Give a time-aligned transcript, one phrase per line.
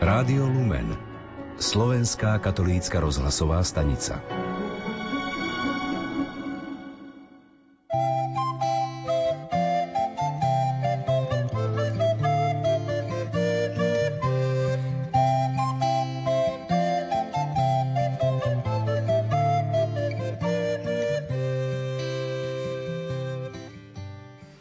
[0.00, 0.96] Rádio Lumen.
[1.60, 4.16] Slovenská katolícka rozhlasová stanica.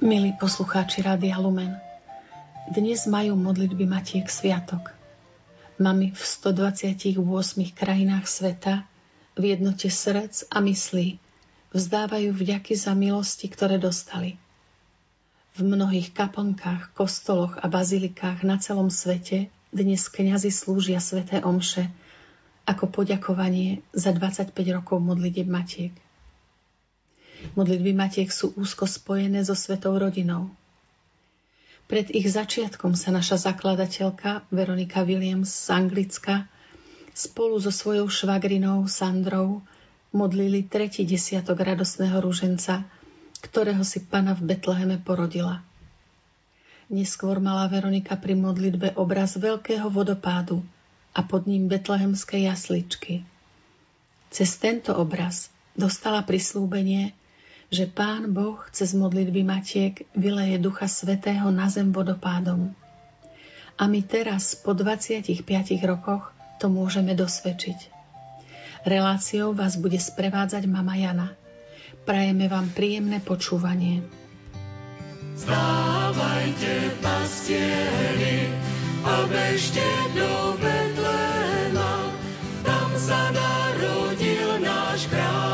[0.04, 1.80] Milí poslucháči Rádia Lumen,
[2.76, 4.99] dnes majú modlitby Matiek Sviatok.
[5.79, 7.15] Mami v 128
[7.71, 8.83] krajinách sveta
[9.39, 11.24] v jednote srdc a myslí
[11.71, 14.36] vzdávajú vďaky za milosti, ktoré dostali.
[15.56, 21.87] V mnohých kaplnkách, kostoloch a bazilikách na celom svete dnes kňazi slúžia sveté omše
[22.68, 25.96] ako poďakovanie za 25 rokov modlitieb Matiek.
[27.56, 30.51] Modlitby Matiek sú úzko spojené so svetou rodinou.
[31.89, 36.45] Pred ich začiatkom sa naša zakladateľka Veronika Williams z Anglicka
[37.18, 39.66] spolu so svojou švagrinou Sandrou
[40.14, 42.86] modlili tretí desiatok radosného rúženca,
[43.42, 45.66] ktorého si pana v Betleheme porodila.
[46.94, 50.62] Neskôr mala Veronika pri modlitbe obraz veľkého vodopádu
[51.17, 53.26] a pod ním betlehemské jasličky.
[54.30, 57.17] Cez tento obraz dostala prislúbenie,
[57.70, 62.73] že Pán Boh cez modlitby Matiek vyleje Ducha Svetého na zem vodopádom.
[63.80, 65.45] A my teraz, po 25
[65.86, 67.95] rokoch, to môžeme dosvedčiť.
[68.84, 71.31] Reláciou vás bude sprevádzať mama Jana.
[72.03, 74.04] Prajeme vám príjemné počúvanie.
[75.39, 78.52] Stávajte, pastieri,
[79.00, 81.94] a bežte do Betléma,
[82.67, 85.48] tam sa narodil náš kráľ,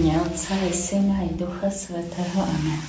[0.00, 2.40] mene Otca i Syna i Ducha Svetého.
[2.40, 2.80] Amen.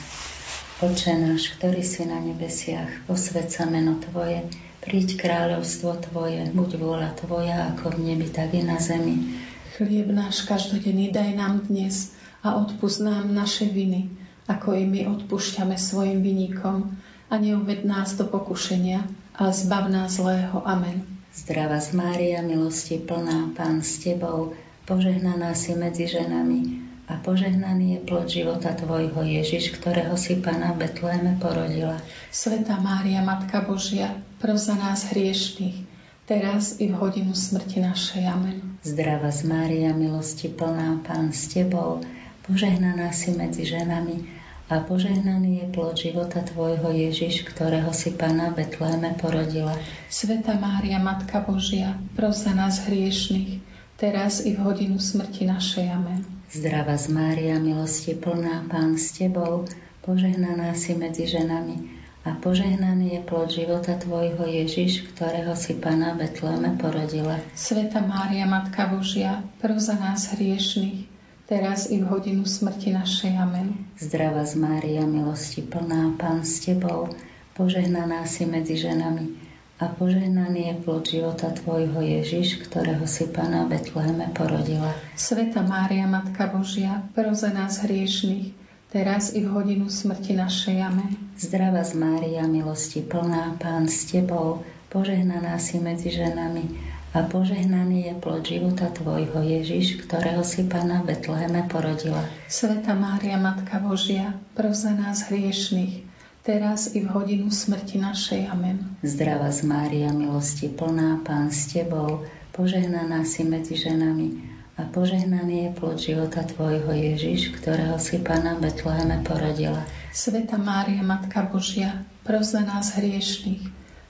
[0.80, 4.48] Oče náš, ktorý si na nebesiach, posved sa meno Tvoje,
[4.80, 9.44] príď kráľovstvo Tvoje, buď vôľa Tvoja, ako v nebi, tak i na zemi.
[9.76, 12.16] Chlieb náš každodenný daj nám dnes
[12.48, 14.08] a odpúsť nám naše viny,
[14.48, 16.95] ako i my odpúšťame svojim vinníkom.
[17.28, 19.04] A neuved nás do pokušenia,
[19.36, 20.64] a zbav nás zlého.
[20.64, 21.04] Amen.
[21.36, 24.55] Zdravá z Mária, milosti plná, Pán s Tebou,
[24.88, 30.86] požehnaná si medzi ženami a požehnaný je plod života Tvojho Ježiš, ktorého si Pana v
[30.86, 31.98] Betléme porodila.
[32.30, 35.86] Sveta Mária, Matka Božia, pros za nás hriešných,
[36.30, 38.23] teraz i v hodinu smrti našej.
[38.30, 38.80] Amen.
[38.86, 42.02] Zdrava z Mária, milosti plná, Pán s Tebou,
[42.45, 44.42] požehnaná si medzi ženami
[44.72, 49.76] a požehnaný je plod života Tvojho Ježiš, ktorého si Pana v Betléme porodila.
[50.08, 53.60] Sveta Mária, Matka Božia, pros za nás hriešných,
[54.00, 55.92] teraz i v hodinu smrti našej.
[55.92, 56.41] Amen.
[56.52, 59.72] Zdrava z Mária, milosti plná, Pán s Tebou,
[60.04, 61.80] požehnaná si medzi ženami
[62.28, 67.40] a požehnaný je plod života Tvojho Ježiš, ktorého si Pana Betleme porodila.
[67.56, 71.08] Sveta Mária, Matka Božia, prv za nás hriešných,
[71.48, 73.32] teraz i v hodinu smrti našej.
[73.40, 73.88] Amen.
[73.95, 77.16] Zdrava z Mária, milosti plná, Pán s Tebou,
[77.56, 79.41] požehnaná si medzi ženami
[79.81, 84.93] a požehnaný je plod života Tvojho Ježiš, ktorého si Pana Betleheme porodila.
[85.17, 88.53] Sveta Mária, Matka Božia, proza nás hriešných,
[88.93, 90.77] teraz i v hodinu smrti našej.
[90.86, 91.17] Amen.
[91.33, 94.61] Zdrava z Mária, milosti plná, Pán s Tebou,
[94.93, 96.77] požehnaná si medzi ženami
[97.17, 102.21] a požehnaný je plod života Tvojho Ježiš, ktorého si Pana Betleheme porodila.
[102.45, 106.05] Sveta Mária, Matka Božia, proza nás hriešných,
[106.42, 108.50] teraz i v hodinu smrti našej.
[108.50, 108.98] Amen.
[109.06, 114.42] Zdrava z Mária, milosti plná, Pán s Tebou, požehnaná si medzi ženami
[114.78, 119.86] a požehnaný je plod života Tvojho Ježiš, ktorého si Pána Betleheme porodila.
[120.10, 123.62] Sveta Mária, Matka Božia, pros za nás hriešných,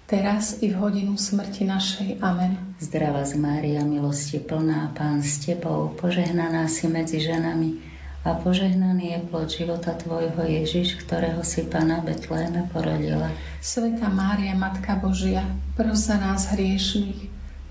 [0.08, 2.09] teraz i v hodinu smrti našej.
[2.24, 2.56] Amen.
[2.80, 7.91] Zdrava z Mária, milosti plná, Pán s Tebou, požehnaná si medzi ženami
[8.21, 13.33] a požehnaný je plod života Tvojho Ježiš, ktorého si Pana Betléme porodila.
[13.57, 15.41] Sveta Mária, Matka Božia,
[15.73, 17.18] pros za nás hriešných,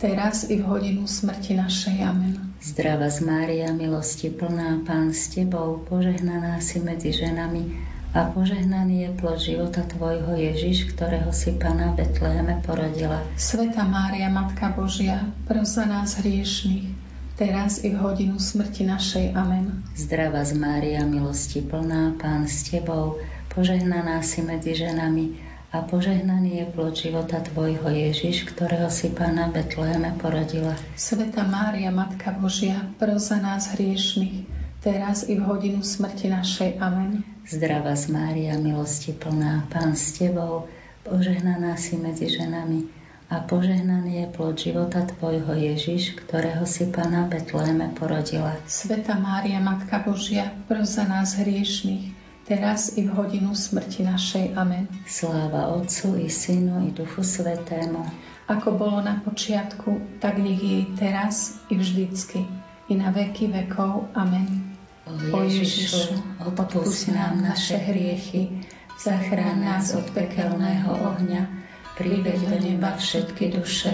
[0.02, 1.97] teraz i v hodinu smrti našej.
[2.02, 2.35] Amen.
[2.58, 7.70] Zdrava z Mária, milosti plná, Pán s Tebou, požehnaná si medzi ženami
[8.11, 13.23] a požehnaný je plod života Tvojho Ježiš, ktorého si Pana Betléme porodila.
[13.38, 17.00] Sveta Mária, Matka Božia, pros za nás hriešných,
[17.41, 19.33] teraz i v hodinu smrti našej.
[19.33, 19.81] Amen.
[19.97, 23.17] Zdrava z Mária, milosti plná, Pán s Tebou,
[23.49, 25.41] požehnaná si medzi ženami
[25.73, 30.77] a požehnaný je plod života Tvojho Ježiš, ktorého si Pána Betleheme porodila.
[31.01, 34.45] Sveta Mária, Matka Božia, pros za nás hriešných,
[34.85, 36.77] teraz i v hodinu smrti našej.
[36.77, 37.25] Amen.
[37.49, 40.69] Zdrava z Mária, milosti plná, Pán s Tebou,
[41.09, 43.00] požehnaná si medzi ženami
[43.31, 48.59] a požehnaný je plod života Tvojho Ježiš, ktorého si Pána Betléme porodila.
[48.67, 52.11] Sveta Mária, Matka Božia, pros za nás hriešných,
[52.50, 54.59] teraz i v hodinu smrti našej.
[54.59, 54.91] Amen.
[55.06, 58.03] Sláva Otcu i Synu i Duchu Svetému.
[58.50, 62.43] Ako bolo na počiatku, tak nech je teraz i vždycky,
[62.91, 64.11] i na veky vekov.
[64.19, 64.75] Amen.
[65.06, 66.19] O Ježišu,
[66.50, 68.67] odpust nám naše hriechy,
[68.99, 71.60] zachráň nás od pekelného ohňa,
[72.00, 73.93] priveď do neba všetky duše,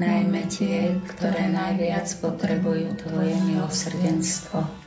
[0.00, 4.81] najmä tie, ktoré najviac potrebujú Tvoje milosrdenstvo.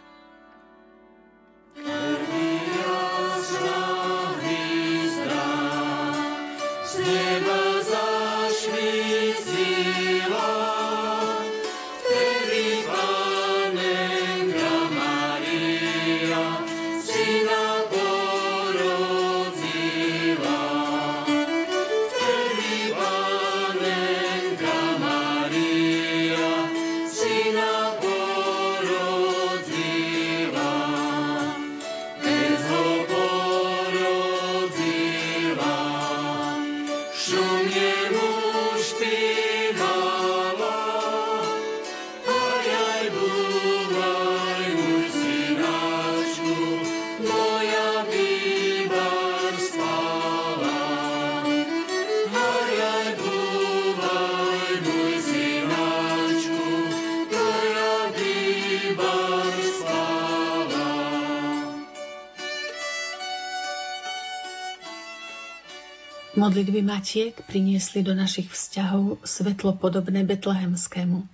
[66.45, 71.25] Modlitby Matiek priniesli do našich vzťahov svetlo podobné betlehemskému,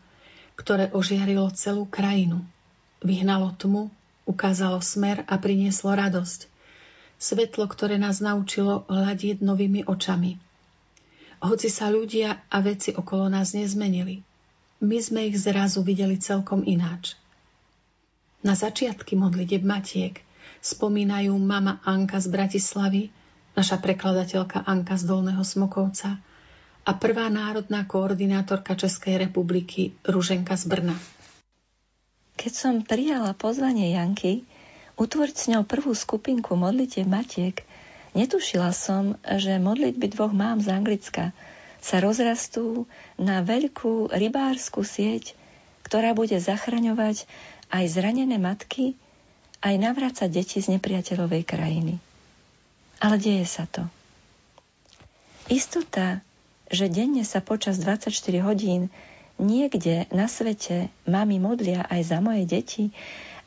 [0.55, 2.47] ktoré ožiarilo celú krajinu.
[3.03, 3.91] Vyhnalo tmu,
[4.23, 6.47] ukázalo smer a prinieslo radosť.
[7.19, 10.39] Svetlo, ktoré nás naučilo hľadiť novými očami.
[11.43, 14.23] Hoci sa ľudia a veci okolo nás nezmenili,
[14.79, 17.19] my sme ich zrazu videli celkom ináč.
[18.47, 20.23] Na začiatky modlitieb Matiek
[20.63, 23.11] spomínajú mama Anka z Bratislavy,
[23.55, 26.17] naša prekladateľka Anka z Dolného Smokovca
[26.81, 30.97] a prvá národná koordinátorka Českej republiky Ruženka z Brna.
[32.39, 34.41] Keď som prijala pozvanie Janky,
[34.97, 37.61] utvoriť s ňou prvú skupinku modlitev Matiek,
[38.17, 41.35] netušila som, že modlitby dvoch mám z Anglicka
[41.81, 42.85] sa rozrastú
[43.17, 45.33] na veľkú rybárskú sieť,
[45.85, 47.25] ktorá bude zachraňovať
[47.73, 48.93] aj zranené matky,
[49.61, 52.10] aj navrácať deti z nepriateľovej krajiny.
[53.01, 53.89] Ale deje sa to.
[55.49, 56.21] Istota,
[56.69, 58.13] že denne sa počas 24
[58.45, 58.93] hodín
[59.41, 62.93] niekde na svete mami modlia aj za moje deti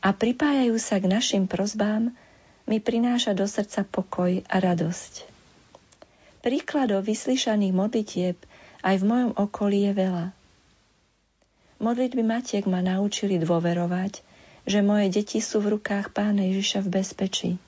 [0.03, 2.11] a pripájajú sa k našim prozbám,
[2.67, 5.23] mi prináša do srdca pokoj a radosť.
[6.43, 8.37] Príkladov vyslyšaných modlitieb
[8.83, 10.25] aj v mojom okolí je veľa.
[11.79, 14.19] Modlitby Matiek ma naučili dôverovať,
[14.67, 17.51] že moje deti sú v rukách Pána Ježiša v bezpečí–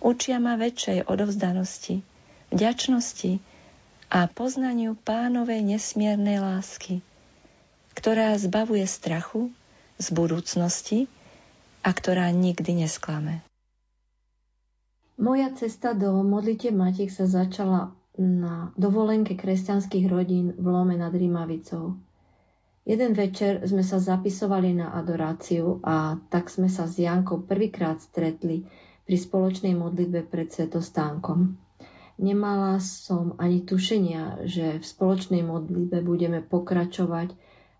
[0.00, 2.04] Učia ma väčšej odovzdanosti,
[2.52, 3.40] vďačnosti
[4.12, 7.02] a poznaniu pánovej nesmiernej lásky,
[7.96, 9.50] ktorá zbavuje strachu
[9.96, 10.98] z budúcnosti
[11.80, 13.42] a ktorá nikdy nesklame.
[15.16, 21.96] Moja cesta do modlite Matiek sa začala na dovolenke kresťanských rodín v Lome nad Rímavicou.
[22.86, 28.68] Jeden večer sme sa zapisovali na adoráciu a tak sme sa s Jankou prvýkrát stretli
[29.06, 31.54] pri spoločnej modlitbe pred svetostánkom.
[32.18, 37.30] Nemala som ani tušenia, že v spoločnej modlitbe budeme pokračovať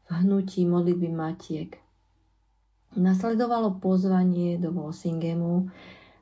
[0.07, 1.71] v hnutí modlitby Matiek.
[2.95, 5.67] Nasledovalo pozvanie do Walsinghamu,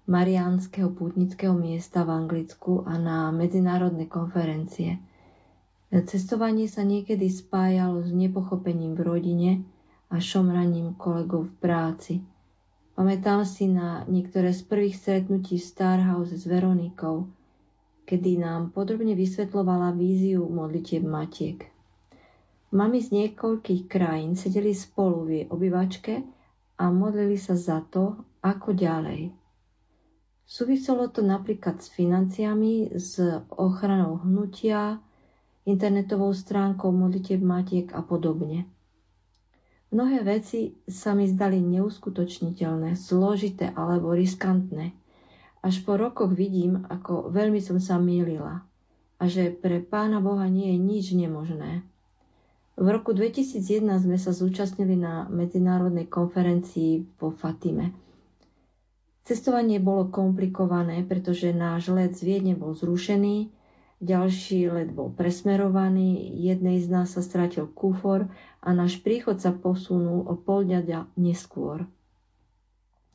[0.09, 5.05] mariánskeho pútnického miesta v Anglicku a na medzinárodné konferencie.
[5.93, 9.51] Cestovanie sa niekedy spájalo s nepochopením v rodine
[10.09, 12.15] a šomraním kolegov v práci–
[12.95, 17.27] Pamätám si na niektoré z prvých stretnutí v Starhouse s Veronikou,
[18.07, 21.67] kedy nám podrobne vysvetlovala víziu modlitieb matiek.
[22.71, 26.23] Mami z niekoľkých krajín sedeli spolu v jej obyvačke
[26.79, 28.15] a modlili sa za to,
[28.47, 29.35] ako ďalej.
[30.47, 33.19] Súviselo to napríklad s financiami, s
[33.51, 35.03] ochranou hnutia,
[35.67, 38.69] internetovou stránkou modlitieb matiek a podobne.
[39.95, 44.91] Mnohé veci sa mi zdali neuskutočniteľné, zložité alebo riskantné.
[45.63, 48.67] Až po rokoch vidím, ako veľmi som sa mýlila
[49.23, 51.87] a že pre Pána Boha nie je nič nemožné.
[52.75, 57.95] V roku 2001 sme sa zúčastnili na medzinárodnej konferencii po Fatime.
[59.23, 63.49] Cestovanie bolo komplikované, pretože náš let z Viedne bol zrušený,
[64.03, 68.31] ďalší let bol presmerovaný, jednej z nás sa stratil kufor
[68.63, 71.85] a náš príchod sa posunul o pol dňa neskôr.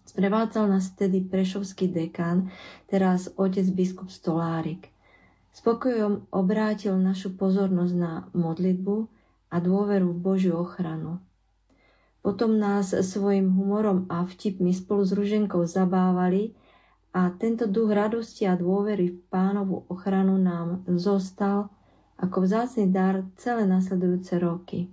[0.07, 2.49] Sprevádzal nás vtedy prešovský dekán,
[2.89, 4.89] teraz otec biskup Stolárik.
[5.53, 9.19] Spokojom obrátil našu pozornosť na modlitbu,
[9.49, 11.17] a dôveru v Božiu ochranu.
[12.21, 16.53] Potom nás svojim humorom a vtipmi spolu s Ruženkou zabávali
[17.09, 21.73] a tento duch radosti a dôvery v pánovu ochranu nám zostal
[22.19, 24.91] ako vzácný dar celé nasledujúce roky.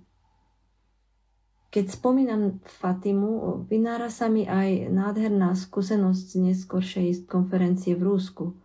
[1.77, 8.57] Keď spomínam Fatimu, vynára sa mi aj nádherná skúsenosť z neskoršej konferencie v Rúsku.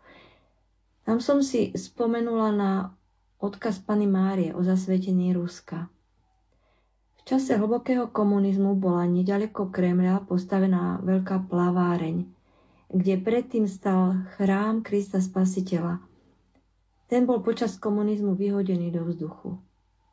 [1.03, 2.71] Tam som si spomenula na
[3.41, 5.91] odkaz Pany Márie o zasvetení Ruska.
[7.19, 12.23] V čase hlbokého komunizmu bola nedaleko Kremľa postavená veľká plaváreň,
[12.91, 16.03] kde predtým stal chrám Krista Spasiteľa.
[17.07, 19.59] Ten bol počas komunizmu vyhodený do vzduchu.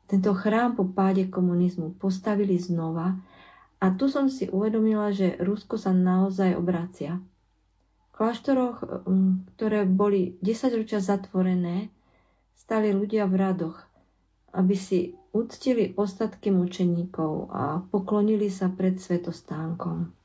[0.07, 3.19] Tento chrám po páde komunizmu postavili znova
[3.83, 7.19] a tu som si uvedomila, že Rusko sa naozaj obracia.
[7.19, 9.07] V kláštoroch,
[9.55, 11.91] ktoré boli 10 ročia zatvorené,
[12.55, 13.79] stali ľudia v radoch,
[14.55, 20.18] aby si uctili ostatky mučeníkov a poklonili sa pred svetostánkom.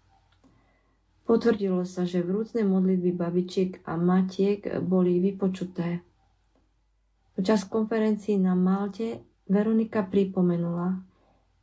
[1.24, 6.04] Potvrdilo sa, že vrúcne modlitby babičiek a matiek boli vypočuté.
[7.34, 11.00] Počas konferencií na Malte Veronika pripomenula,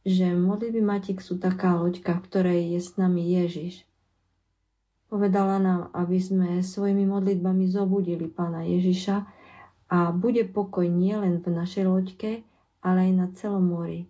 [0.01, 3.85] že modlitby matiek sú taká loďka, v ktorej je s nami Ježiš.
[5.13, 9.41] Povedala nám, aby sme svojimi modlitbami zobudili pána Ježiša,
[9.91, 12.47] a bude pokoj nielen v našej loďke,
[12.79, 14.07] ale aj na celom mori.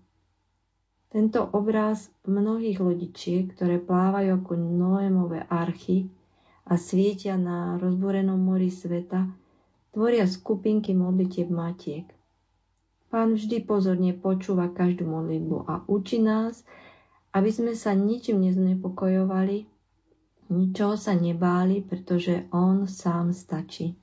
[1.11, 6.07] Tento obraz mnohých lodičiek, ktoré plávajú ako Noémové archy
[6.63, 9.27] a svietia na rozborenom mori sveta,
[9.91, 12.07] tvoria skupinky modlitieb matiek.
[13.11, 16.63] Pán vždy pozorne počúva každú modlitbu a učí nás,
[17.35, 19.67] aby sme sa ničím neznepokojovali,
[20.47, 23.99] ničoho sa nebáli, pretože On sám stačí.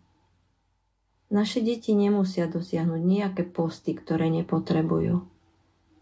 [1.33, 5.38] Naše deti nemusia dosiahnuť nejaké posty, ktoré nepotrebujú.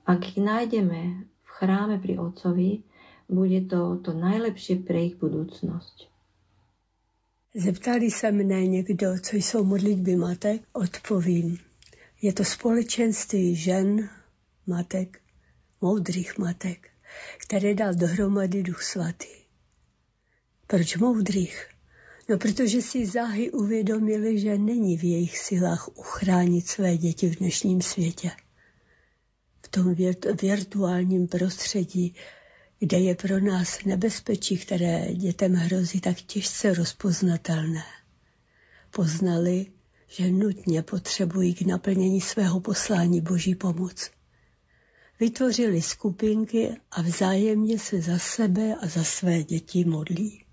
[0.06, 2.86] Ak ich nájdeme v chráme pri Otcovi,
[3.26, 6.06] bude to to najlepšie pre ich budúcnosť.
[7.56, 11.58] Zeptali se mne někdo, co jsou modlitby matek, odpovím.
[12.22, 14.08] Je to společenství žen,
[14.66, 15.20] matek,
[15.80, 16.88] moudrých matek,
[17.38, 19.34] které dal dohromady Duch Svatý.
[20.66, 21.68] Proč moudrých?
[22.28, 27.82] No protože si záhy uvědomili, že není v jejich silách uchránit své děti v dnešním
[27.82, 28.30] světě.
[29.66, 29.94] V tom
[30.42, 32.14] virtuálním prostředí,
[32.78, 37.84] kde je pro nás nebezpečí, které dětem hrozí tak těžce rozpoznatelné.
[38.90, 39.66] Poznali,
[40.08, 44.10] že nutně potřebují k naplnění svého poslání Boží pomoc.
[45.20, 50.45] Vytvořili skupinky a vzájemně se za sebe a za své děti modlí.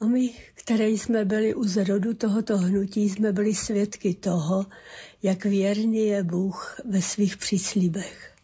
[0.00, 4.66] A my, které jsme byli u zrodu tohoto hnutí, jsme byli svědky toho,
[5.22, 8.34] jak věrný je Bůh ve svých příslíbech.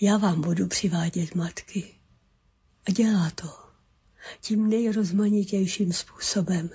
[0.00, 1.94] Já vám budu přivádět matky.
[2.88, 3.48] A dělá to
[4.40, 6.70] tím nejrozmanitějším způsobem.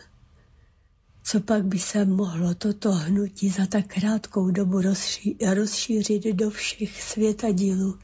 [1.23, 4.81] Co pak by se mohlo toto hnutí za tak krátkou dobu
[5.53, 7.99] rozšířit do všech světadílů,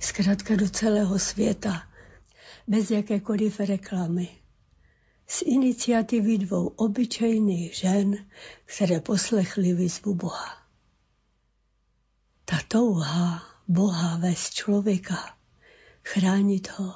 [0.00, 1.82] zkrátka do celého světa,
[2.66, 4.37] bez jakékoliv reklamy
[5.28, 8.26] z iniciativy dvou obyčejných žen,
[8.64, 10.62] které poslechly výzvu Boha.
[12.44, 15.36] Ta touha Boha vést člověka,
[16.04, 16.94] chránit ho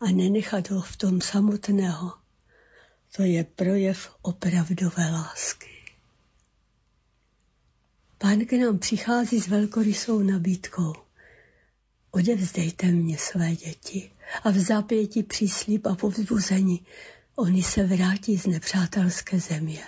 [0.00, 2.12] a nenechat ho v tom samotného,
[3.16, 5.78] to je projev opravdové lásky.
[8.18, 10.92] Pán k nám přichází s velkorysou nabídkou.
[12.10, 14.12] Odevzdejte mě své děti
[14.44, 16.86] a v zápěti příslip a povzbuzení
[17.38, 19.84] Oni se vrátí z nepřátelské země.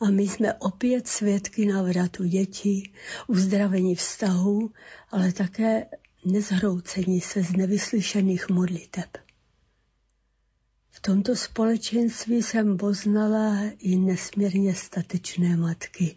[0.00, 2.92] A my jsme opět svědky návratu dětí,
[3.26, 4.70] uzdravení vztahů,
[5.10, 5.86] ale také
[6.24, 9.18] nezhroucení se z nevyslyšených modliteb.
[10.90, 16.16] V tomto společenství jsem poznala i nesmírně statečné matky,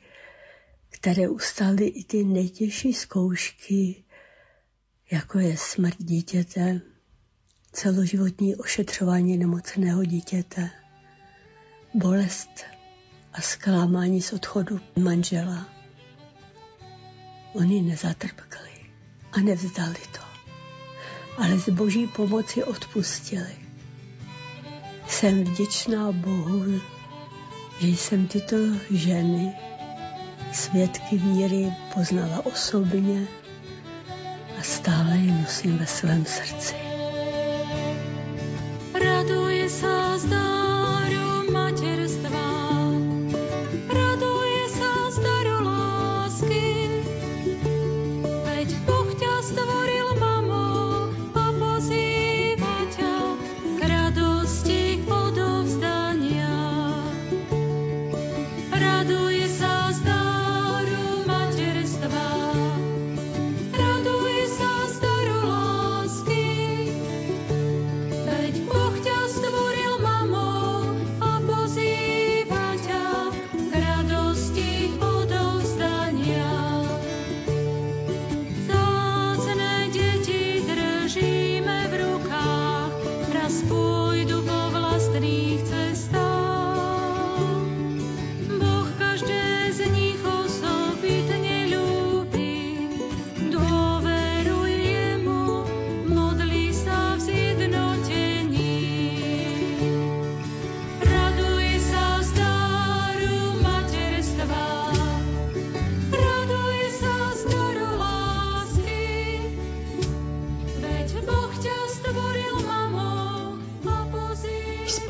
[0.89, 4.03] které ustaly i ty nejtěžší zkoušky,
[5.12, 6.81] jako je smrt dítěte,
[7.75, 10.70] celoživotní ošetřování nemocného dítěte,
[11.94, 12.50] bolest
[13.34, 15.65] a zklamání z odchodu manžela.
[17.53, 18.70] Oni nezatrpkli
[19.32, 20.22] a nevzdali to,
[21.38, 23.55] ale z boží pomoci odpustili.
[25.08, 26.82] Jsem vděčná Bohu,
[27.79, 28.55] že jsem tyto
[28.91, 29.53] ženy,
[30.53, 33.27] svědky víry, poznala osobně
[34.60, 36.85] a stále je nosím ve svém srdci.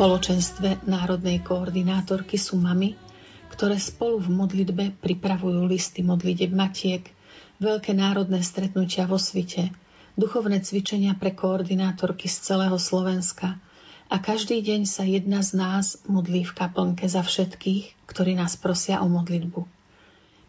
[0.06, 2.94] Spoločenstve národnej koordinátorky sú mami,
[3.50, 7.10] ktoré spolu v modlitbe pripravujú listy modliteb matiek,
[7.58, 9.74] veľké národné stretnutia vo svite,
[10.14, 13.58] duchovné cvičenia pre koordinátorky z celého Slovenska
[14.06, 19.02] a každý deň sa jedna z nás modlí v kaplnke za všetkých, ktorí nás prosia
[19.02, 19.66] o modlitbu.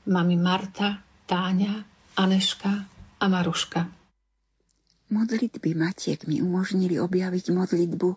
[0.04, 1.80] Mami Marta, Táňa,
[2.12, 2.84] Aneška
[3.16, 3.88] a Maruška.
[5.08, 8.08] Modlitby matiek mi umožnili objaviť modlitbu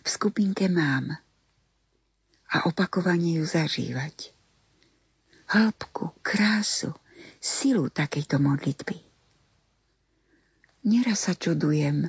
[0.00, 1.12] v skupinke mám
[2.50, 4.32] a opakovane ju zažívať.
[5.50, 6.94] Hĺbku, krásu,
[7.42, 8.96] silu takejto modlitby.
[10.86, 12.08] Neraz sa čudujem,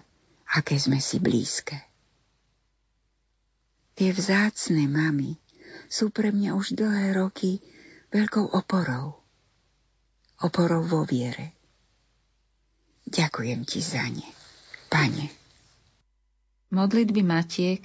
[0.56, 1.76] aké sme si blízke.
[3.98, 5.36] Tie vzácne mamy
[5.92, 7.60] sú pre mňa už dlhé roky
[8.16, 9.20] veľkou oporou.
[10.42, 11.54] Oporou vo viere.
[13.06, 14.26] Ďakujem ti za ne,
[14.88, 15.41] pane.
[16.72, 17.84] Modlitby matiek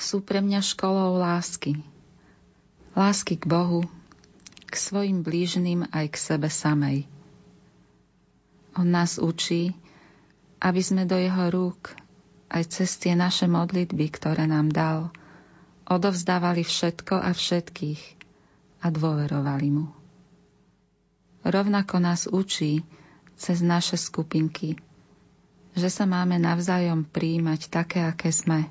[0.00, 1.76] sú pre mňa školou lásky.
[2.96, 3.84] Lásky k Bohu,
[4.64, 7.04] k svojim blížnym aj k sebe samej.
[8.72, 9.76] On nás učí,
[10.64, 11.92] aby sme do jeho rúk
[12.48, 15.12] aj cez tie naše modlitby, ktoré nám dal,
[15.84, 18.00] odovzdávali všetko a všetkých
[18.80, 19.92] a dôverovali mu.
[21.44, 22.80] Rovnako nás učí
[23.36, 24.80] cez naše skupinky,
[25.74, 28.66] že sa máme navzájom príjmať také, aké sme.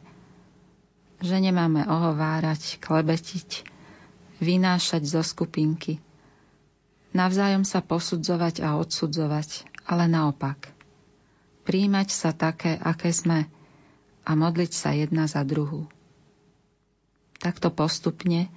[1.19, 3.63] Že nemáme ohovárať, klebetiť,
[4.39, 5.99] vynášať zo skupinky.
[7.11, 10.71] Navzájom sa posudzovať a odsudzovať, ale naopak.
[11.67, 13.49] Príjmať sa také, aké sme
[14.23, 15.89] a modliť sa jedna za druhú.
[17.39, 18.51] Takto postupne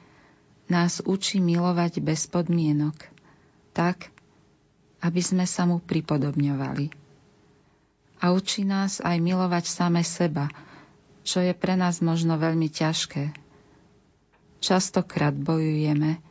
[0.67, 2.97] nás učí milovať bez podmienok,
[3.73, 4.11] tak,
[5.03, 7.02] aby sme sa mu pripodobňovali
[8.23, 10.47] a učí nás aj milovať same seba,
[11.27, 13.35] čo je pre nás možno veľmi ťažké.
[14.63, 16.23] Častokrát bojujeme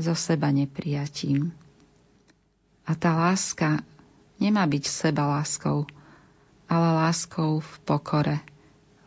[0.00, 1.52] so seba neprijatím.
[2.88, 3.84] A tá láska
[4.40, 5.84] nemá byť seba láskou,
[6.64, 8.36] ale láskou v pokore,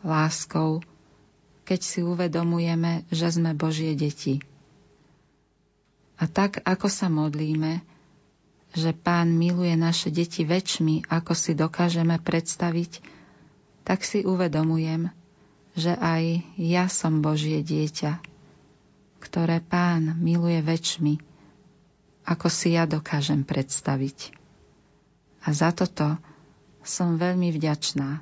[0.06, 0.86] láskou,
[1.66, 4.40] keď si uvedomujeme, že sme Božie deti.
[6.22, 7.82] A tak, ako sa modlíme,
[8.76, 13.00] že Pán miluje naše deti väčšmi, ako si dokážeme predstaviť,
[13.88, 15.08] tak si uvedomujem,
[15.78, 18.20] že aj ja som Božie dieťa,
[19.24, 21.22] ktoré Pán miluje väčšmi,
[22.28, 24.36] ako si ja dokážem predstaviť.
[25.48, 26.20] A za toto
[26.84, 28.20] som veľmi vďačná.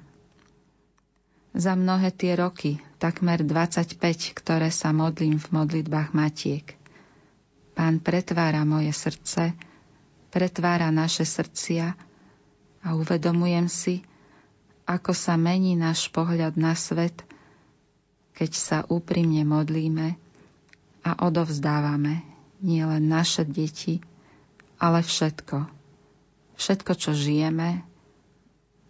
[1.56, 3.98] Za mnohé tie roky, takmer 25,
[4.36, 6.76] ktoré sa modlím v modlitbách Matiek,
[7.76, 9.52] Pán pretvára moje srdce,
[10.36, 11.96] pretvára naše srdcia
[12.84, 14.04] a uvedomujem si,
[14.84, 17.24] ako sa mení náš pohľad na svet,
[18.36, 20.20] keď sa úprimne modlíme
[21.08, 22.28] a odovzdávame
[22.60, 24.04] nielen naše deti,
[24.76, 25.72] ale všetko,
[26.60, 27.88] všetko, čo žijeme,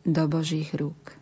[0.02, 1.14] do Božích rúk.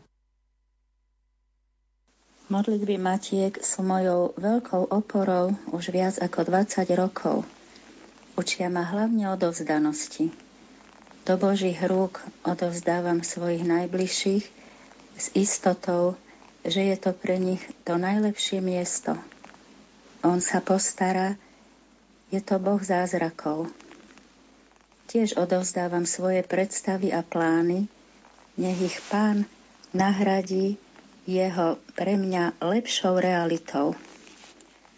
[2.47, 7.43] Modlitby matiek sú mojou veľkou oporou už viac ako 20 rokov–
[8.33, 10.33] Učia ma hlavne o dovzdanosti.
[11.23, 14.45] Do Božích rúk odovzdávam svojich najbližších
[15.13, 16.17] s istotou,
[16.65, 19.13] že je to pre nich to najlepšie miesto.
[20.25, 21.37] On sa postará,
[22.33, 23.69] je to Boh zázrakov.
[25.13, 27.85] Tiež odovzdávam svoje predstavy a plány,
[28.57, 29.45] nech ich pán
[29.93, 30.81] nahradí
[31.29, 33.93] jeho pre mňa lepšou realitou.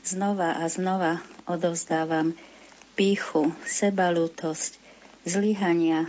[0.07, 1.19] Znova a znova
[1.51, 2.31] odovzdávam
[2.95, 4.79] píchu, sebalútosť,
[5.27, 6.07] zlyhania,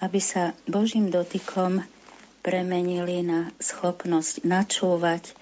[0.00, 1.84] aby sa Božím dotykom
[2.40, 5.36] premenili na schopnosť načúvať,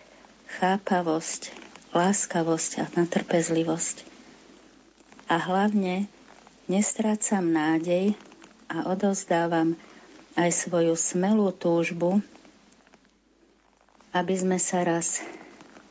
[0.59, 1.55] chápavosť,
[1.95, 3.97] láskavosť a natrpezlivosť.
[5.31, 6.11] A hlavne
[6.67, 8.19] nestrácam nádej
[8.67, 9.79] a odozdávam
[10.39, 12.25] aj svoju smelú túžbu,
[14.13, 15.21] aby sme sa raz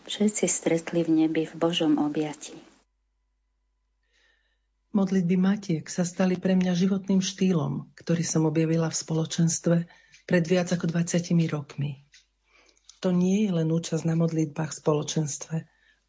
[0.10, 2.71] všetci stretli v nebi v Božom objatí.
[4.92, 9.76] Modlitby matiek sa stali pre mňa životným štýlom, ktorý som objavila v spoločenstve
[10.28, 12.04] pred viac ako 20 rokmi.
[13.00, 15.56] To nie je len účasť na modlitbách v spoločenstve,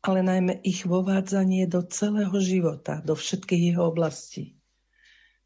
[0.02, 4.58] ale najmä ich vovádzanie do celého života, do všetkých jeho oblastí.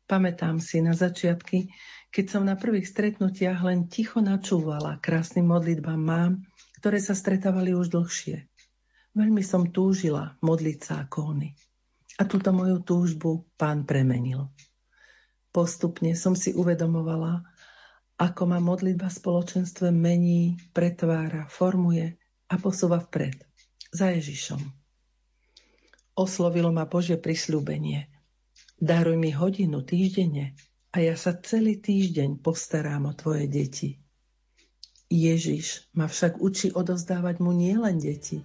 [0.09, 1.69] Pamätám si na začiatky,
[2.09, 6.33] keď som na prvých stretnutiach len ticho načúvala krásnym modlitbám mám,
[6.81, 8.49] ktoré sa stretávali už dlhšie.
[9.13, 11.53] Veľmi som túžila modliť sa ako oni.
[12.17, 14.49] A túto moju túžbu pán premenil.
[15.53, 17.45] Postupne som si uvedomovala,
[18.17, 22.17] ako ma modlitba spoločenstve mení, pretvára, formuje
[22.49, 23.37] a posúva vpred.
[23.93, 24.61] Za Ježišom.
[26.17, 28.09] Oslovilo ma Božie prisľúbenie.
[28.81, 30.57] Daruj mi hodinu týždenne
[30.93, 34.01] a ja sa celý týždeň postarám o tvoje deti.
[35.13, 38.43] Ježiš ma však učí odozdávať mu nielen deti,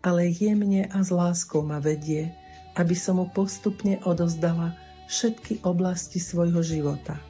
[0.00, 2.32] ale jemne a s láskou ma vedie
[2.76, 4.72] aby som mu postupne odozdala
[5.08, 7.20] všetky oblasti svojho života.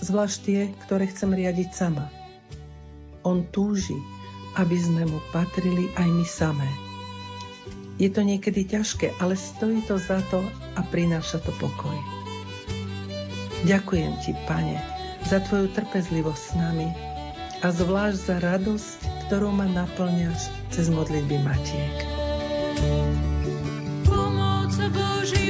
[0.00, 2.08] Zvlášť tie, ktoré chcem riadiť sama.
[3.22, 3.94] On túži,
[4.58, 6.70] aby sme mu patrili aj my samé.
[8.00, 10.42] Je to niekedy ťažké, ale stojí to za to
[10.74, 11.94] a prináša to pokoj.
[13.62, 14.80] Ďakujem ti, Pane,
[15.28, 16.88] za tvoju trpezlivosť s nami
[17.62, 21.96] a zvlášť za radosť, ktorou ma naplňaš cez modlitby Matiek.
[22.82, 23.31] thank you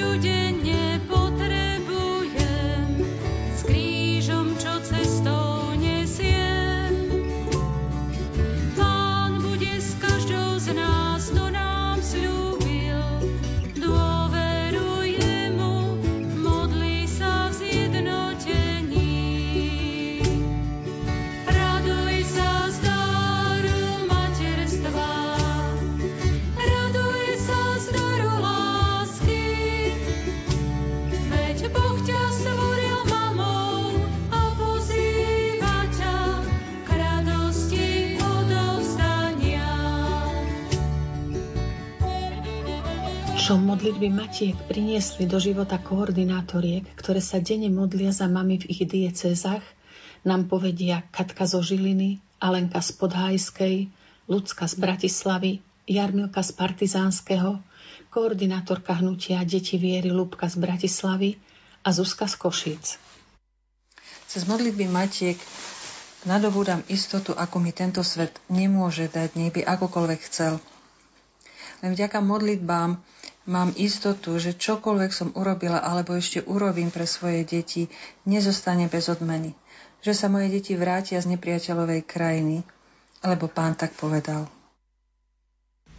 [0.02, 1.62] Božiu denne čo
[43.92, 49.61] modlitby matiek priniesli do života koordinátoriek, ktoré sa denne modlia za mami v ich diecezách,
[50.24, 53.92] nám povedia Katka zo Žiliny, Alenka z Podhajskej,
[54.33, 57.61] Lucka z Bratislavy, Jarmilka z Partizánskeho,
[58.09, 61.37] koordinátorka hnutia Deti viery Lúbka z Bratislavy
[61.85, 62.96] a Zuzka z Košíc.
[64.24, 65.37] Cez modlitby matiek
[66.24, 70.57] nadobúdam istotu, ako mi tento svet nemôže dať, neby akokoľvek chcel.
[71.85, 77.90] Len vďaka modlitbám Mám istotu, že čokoľvek som urobila alebo ešte urobím pre svoje deti,
[78.22, 79.50] nezostane bez odmeny.
[80.07, 82.62] Že sa moje deti vrátia z nepriateľovej krajiny,
[83.26, 84.46] lebo pán tak povedal.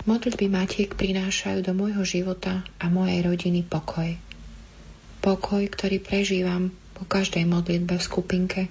[0.03, 4.15] Modlitby Matiek prinášajú do môjho života a mojej rodiny pokoj.
[5.23, 8.62] Pokoj, ktorý prežívam po každej modlitbe v skupinke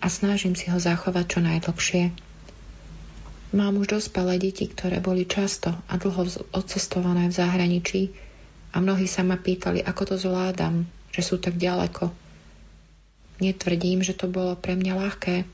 [0.00, 2.31] a snažím si ho zachovať čo najdlhšie
[3.52, 6.24] Mám už dospelé deti, ktoré boli často a dlho
[6.56, 8.02] odcestované v zahraničí
[8.72, 12.08] a mnohí sa ma pýtali, ako to zvládam, že sú tak ďaleko.
[13.44, 15.44] Netvrdím, že to bolo pre mňa ľahké,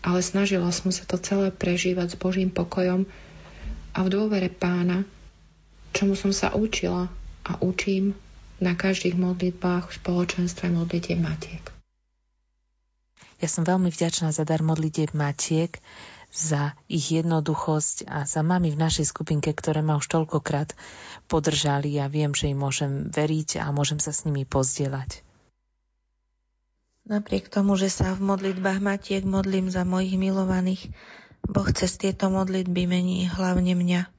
[0.00, 3.04] ale snažila som sa to celé prežívať s Božím pokojom
[3.92, 5.04] a v dôvere pána,
[5.92, 7.12] čomu som sa učila
[7.44, 8.16] a učím
[8.64, 11.76] na každých modlitbách v spoločenstve modlitieb Matiek.
[13.36, 15.76] Ja som veľmi vďačná za dar modlitieb Matiek,
[16.32, 20.76] za ich jednoduchosť a za mami v našej skupinke, ktoré ma už toľkokrát
[21.26, 25.26] podržali a viem, že im môžem veriť a môžem sa s nimi pozdieľať.
[27.06, 30.90] Napriek tomu, že sa v modlitbách Matiek modlím za mojich milovaných,
[31.46, 34.10] Boh cez tieto modlitby mení hlavne mňa.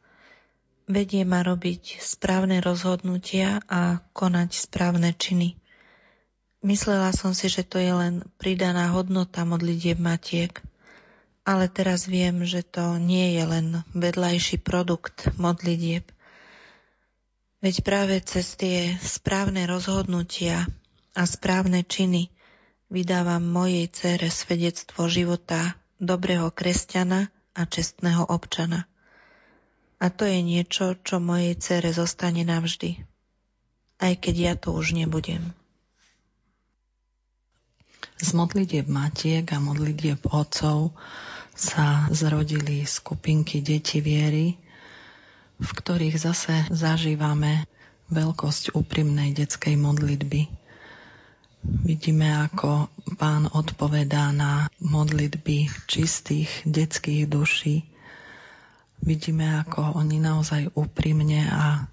[0.87, 5.59] Vedie ma robiť správne rozhodnutia a konať správne činy.
[6.63, 10.63] Myslela som si, že to je len pridaná hodnota modlitieb matiek.
[11.47, 16.03] Ale teraz viem, že to nie je len vedľajší produkt modlitieb.
[17.63, 20.67] Veď práve cez tie správne rozhodnutia
[21.15, 22.27] a správne činy
[22.91, 28.85] vydávam mojej cére svedectvo života dobrého kresťana a čestného občana.
[29.97, 33.01] A to je niečo, čo mojej cére zostane navždy.
[33.97, 35.55] Aj keď ja to už nebudem.
[38.21, 40.93] Z modlitieb matiek a modlitieb otcov
[41.57, 44.55] sa zrodili skupinky deti viery,
[45.57, 47.65] v ktorých zase zažívame
[48.13, 50.47] veľkosť úprimnej detskej modlitby.
[51.67, 57.83] Vidíme, ako pán odpovedá na modlitby čistých detských duší.
[59.01, 61.89] Vidíme, ako oni naozaj úprimne a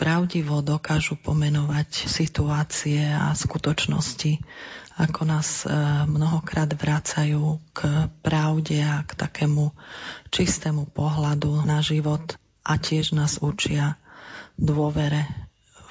[0.00, 4.42] pravdivo dokážu pomenovať situácie a skutočnosti,
[4.94, 5.74] ako nás e,
[6.06, 9.74] mnohokrát vracajú k pravde a k takému
[10.30, 13.98] čistému pohľadu na život a tiež nás učia
[14.54, 15.26] dôvere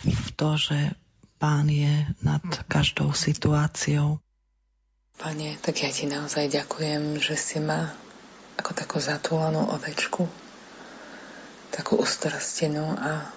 [0.03, 0.79] v to, že
[1.43, 2.39] Pán je nad
[2.71, 4.23] každou situáciou.
[5.19, 7.91] Pane, tak ja ti naozaj ďakujem, že si ma
[8.55, 10.23] ako takú zatúlanú ovečku,
[11.75, 13.27] takú ustrostenú a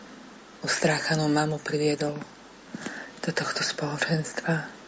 [0.62, 2.14] ustráchanú mamu priviedol
[3.26, 4.85] do tohto spoločenstva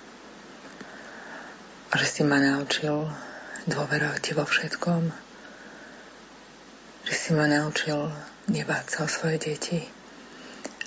[1.97, 3.09] že si ma naučil
[3.65, 5.03] dôverovať ti vo všetkom,
[7.09, 8.13] že si ma naučil
[8.53, 9.81] nebáť sa o svoje deti,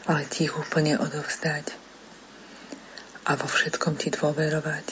[0.05, 1.73] ale ti ich úplne odovzdať
[3.25, 4.87] a vo všetkom ti dôverovať.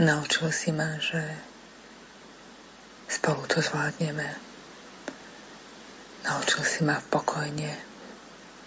[0.00, 1.20] Naučil si ma, že
[3.08, 4.28] spolu to zvládneme.
[6.24, 7.76] Naučil si ma pokojne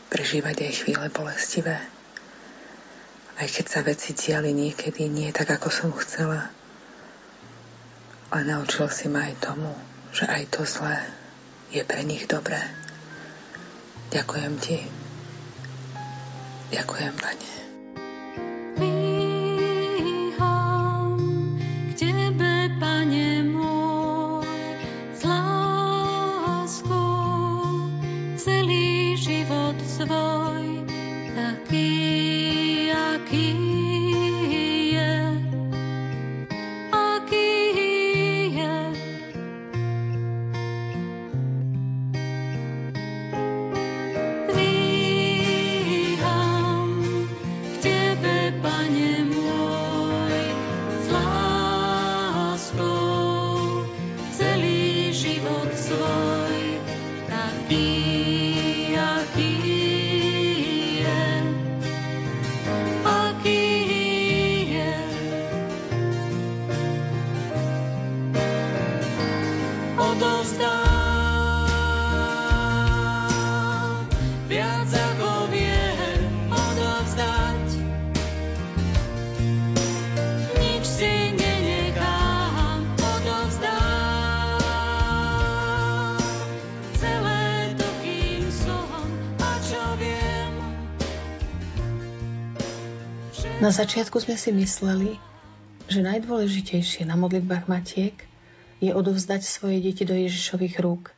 [0.09, 1.94] prežívať aj chvíle bolestivé.
[3.35, 6.51] Aj keď sa veci diali niekedy nie tak, ako som chcela.
[8.31, 9.71] Ale naučil si ma aj tomu,
[10.15, 11.03] že aj to zlé
[11.75, 12.59] je pre nich dobré.
[14.15, 14.79] Ďakujem ti.
[16.71, 17.54] Ďakujem, Pane.
[93.65, 95.17] Na začiatku sme si mysleli,
[95.89, 98.13] že najdôležitejšie na modlitbách matiek
[98.77, 101.09] je odovzdať svoje deti do Ježišových rúk.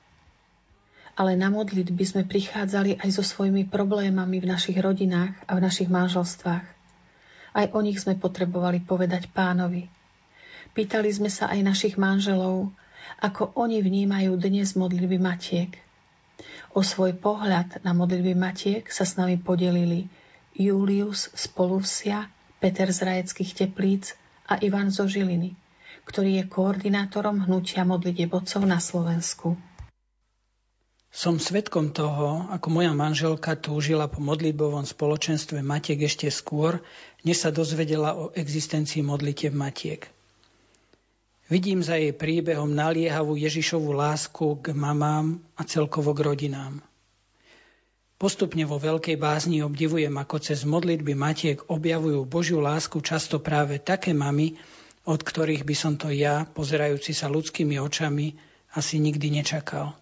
[1.20, 5.92] Ale na modlitby sme prichádzali aj so svojimi problémami v našich rodinách a v našich
[5.92, 6.64] manželstvách.
[7.52, 9.92] Aj o nich sme potrebovali povedať pánovi.
[10.72, 12.72] Pýtali sme sa aj našich manželov,
[13.20, 15.76] ako oni vnímajú dnes modlitby matiek.
[16.72, 20.08] O svoj pohľad na modlitby matiek sa s nami podelili
[20.56, 24.18] Julius z Poluvsia, Peter z Rajeckých teplíc
[24.50, 25.54] a Ivan zo Žiliny,
[26.10, 29.54] ktorý je koordinátorom hnutia modlite bodcov na Slovensku.
[31.14, 36.84] Som svetkom toho, ako moja manželka túžila po modlitbovom spoločenstve Matiek ešte skôr,
[37.26, 40.06] než sa dozvedela o existencii modlitev Matiek.
[41.48, 46.84] Vidím za jej príbehom naliehavú Ježišovú lásku k mamám a celkovo k rodinám.
[48.18, 54.10] Postupne vo veľkej bázni obdivujem, ako cez modlitby matiek objavujú Božiu lásku často práve také
[54.10, 54.58] mamy,
[55.06, 58.34] od ktorých by som to ja, pozerajúci sa ľudskými očami,
[58.74, 59.94] asi nikdy nečakal.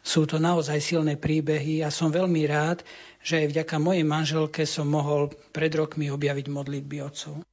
[0.00, 2.80] Sú to naozaj silné príbehy a som veľmi rád,
[3.20, 7.44] že aj vďaka mojej manželke som mohol pred rokmi objaviť modlitby otcov.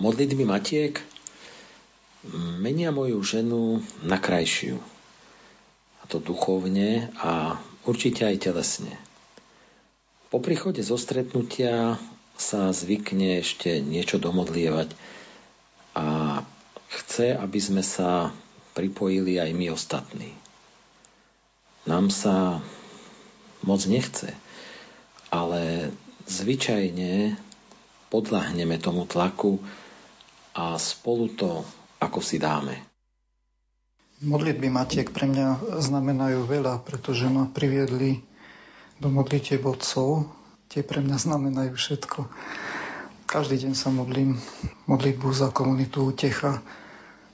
[0.00, 0.96] Modlitby matiek
[2.56, 4.80] menia moju ženu na krajšiu.
[6.00, 8.92] A to duchovne a určite aj telesne.
[10.30, 11.98] Po príchode zo stretnutia
[12.40, 14.94] sa zvykne ešte niečo domodlievať
[15.92, 16.40] a
[16.88, 18.32] chce, aby sme sa
[18.72, 20.30] pripojili aj my ostatní.
[21.84, 22.62] Nám sa
[23.66, 24.32] moc nechce,
[25.28, 25.92] ale
[26.30, 27.34] zvyčajne
[28.08, 29.58] podľahneme tomu tlaku
[30.54, 31.66] a spolu to
[32.00, 32.89] ako si dáme.
[34.20, 38.20] Modlitby Matiek pre mňa znamenajú veľa, pretože ma priviedli
[39.00, 40.28] do modlitieb otcov.
[40.68, 42.28] Tie pre mňa znamenajú všetko.
[43.24, 44.36] Každý deň sa modlím
[44.84, 46.60] modlitbu za komunitu Utecha,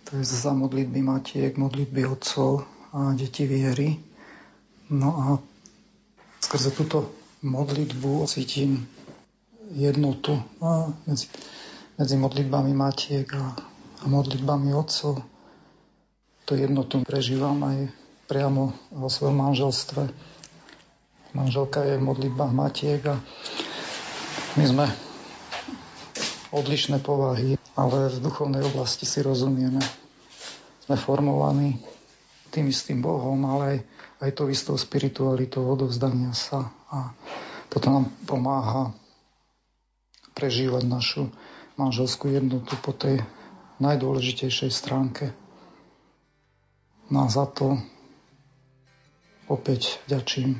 [0.06, 2.62] to je za modlitby Matiek, modlitby otcov
[2.94, 3.98] a deti viery.
[4.86, 5.26] No a
[6.38, 7.10] skrze túto
[7.42, 8.86] modlitbu cítim
[9.74, 10.38] jednotu
[11.10, 11.26] medzi,
[11.98, 13.58] medzi modlitbami Matiek a,
[14.00, 15.34] a modlitbami otcov
[16.46, 17.90] to jednotu prežívam aj
[18.30, 20.06] priamo vo svojom manželstve.
[21.34, 23.18] Manželka je v modlitbách Matiek a
[24.54, 24.86] my sme
[26.54, 29.82] odlišné povahy, ale v duchovnej oblasti si rozumieme.
[30.86, 31.82] Sme formovaní
[32.54, 33.78] tým istým Bohom, ale aj,
[34.22, 36.70] aj to istou spiritualitou odovzdania sa.
[36.94, 37.10] A
[37.66, 38.94] toto nám pomáha
[40.38, 41.26] prežívať našu
[41.74, 43.18] manželskú jednotu po tej
[43.82, 45.34] najdôležitejšej stránke
[47.06, 47.78] No a za to
[49.46, 50.58] opäť vďačím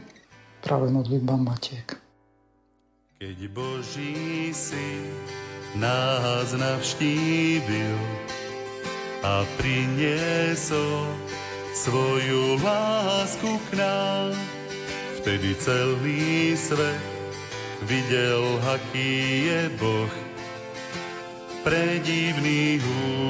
[0.63, 1.99] práve modlitbám Matiek.
[3.19, 5.11] Keď Boží syn
[5.75, 7.99] nás navštívil
[9.27, 11.11] a priniesol
[11.75, 14.31] svoju lásku k nám,
[15.19, 17.03] vtedy celý svet
[17.91, 20.15] videl, aký je Boh,
[21.67, 22.79] predivný,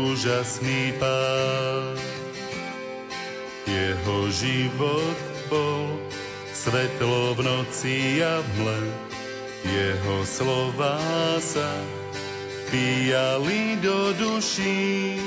[0.04, 2.15] úžasný Pán.
[3.66, 5.18] Jeho život
[5.50, 5.98] bol
[6.54, 8.80] svetlo v noci a mle.
[9.66, 11.02] Jeho slova
[11.42, 11.70] sa
[12.70, 15.18] pijali do duší.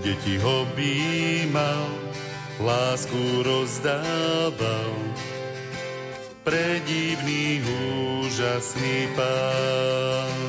[0.00, 1.92] Deti ho býmal,
[2.56, 4.92] lásku rozdával.
[6.40, 10.40] Predivný, úžasný pán,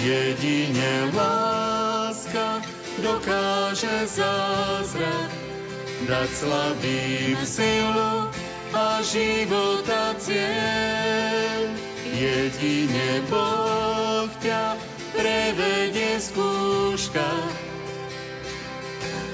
[0.00, 2.64] jedine láska
[3.04, 5.35] dokáže zázrak
[6.06, 8.30] dať slabým silu
[8.70, 11.74] a života cieľ.
[12.14, 14.78] Jedine Boh ťa
[15.18, 17.26] prevedie skúška,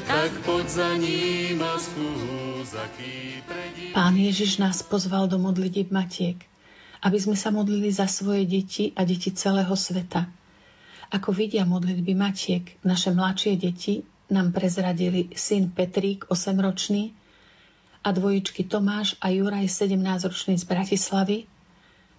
[0.08, 3.92] tak poď za ním a skús, aký predí...
[3.92, 6.40] Pán Ježiš nás pozval do modlitieb Matiek,
[7.04, 10.24] aby sme sa modlili za svoje deti a deti celého sveta.
[11.12, 17.12] Ako vidia modlitby Matiek, naše mladšie deti nám prezradili syn Petrík, 8-ročný,
[18.02, 21.38] a dvojičky Tomáš a Juraj, 17-ročný z Bratislavy,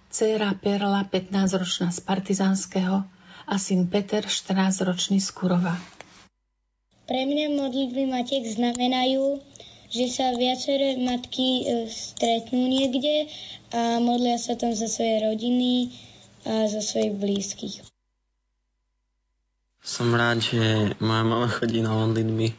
[0.08, 3.04] dcéra Perla, 15-ročná z Partizánskeho
[3.44, 5.76] a syn Peter, 14-ročný z Kurova.
[7.04, 9.44] Pre mňa modlitby matiek znamenajú,
[9.92, 13.28] že sa viaceré matky e, stretnú niekde
[13.76, 15.92] a modlia sa tam za svoje rodiny
[16.48, 17.93] a za svojich blízkych.
[19.84, 22.56] Som rád, že moja mama chodí na modlitby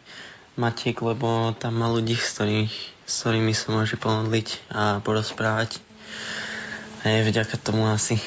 [0.62, 2.74] Matiek, lebo tam má ľudí, s, ktorých,
[3.10, 5.82] ktorými sa môže pomodliť a porozprávať.
[7.02, 8.26] A je vďaka tomu asi e,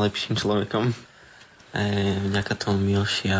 [0.00, 0.96] lepším človekom.
[1.76, 3.36] Je vďaka tomu milší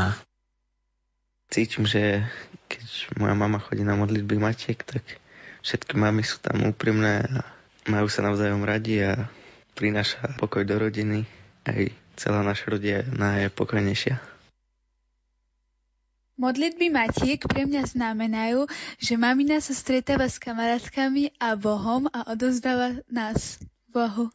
[1.52, 2.24] cítim, že
[2.72, 2.84] keď
[3.20, 5.04] moja mama chodí na modlitby Matiek, tak
[5.60, 7.44] všetky mamy sú tam úprimné a
[7.92, 9.28] majú sa navzájom radi a
[9.76, 11.28] prináša pokoj do rodiny.
[11.68, 14.31] Aj celá naša rodina je pokojnejšia.
[16.40, 18.64] Modlitby Matiek pre mňa znamenajú,
[18.96, 23.60] že mamina sa stretáva s kamarátkami a Bohom a odozdáva nás
[23.92, 24.32] Bohu.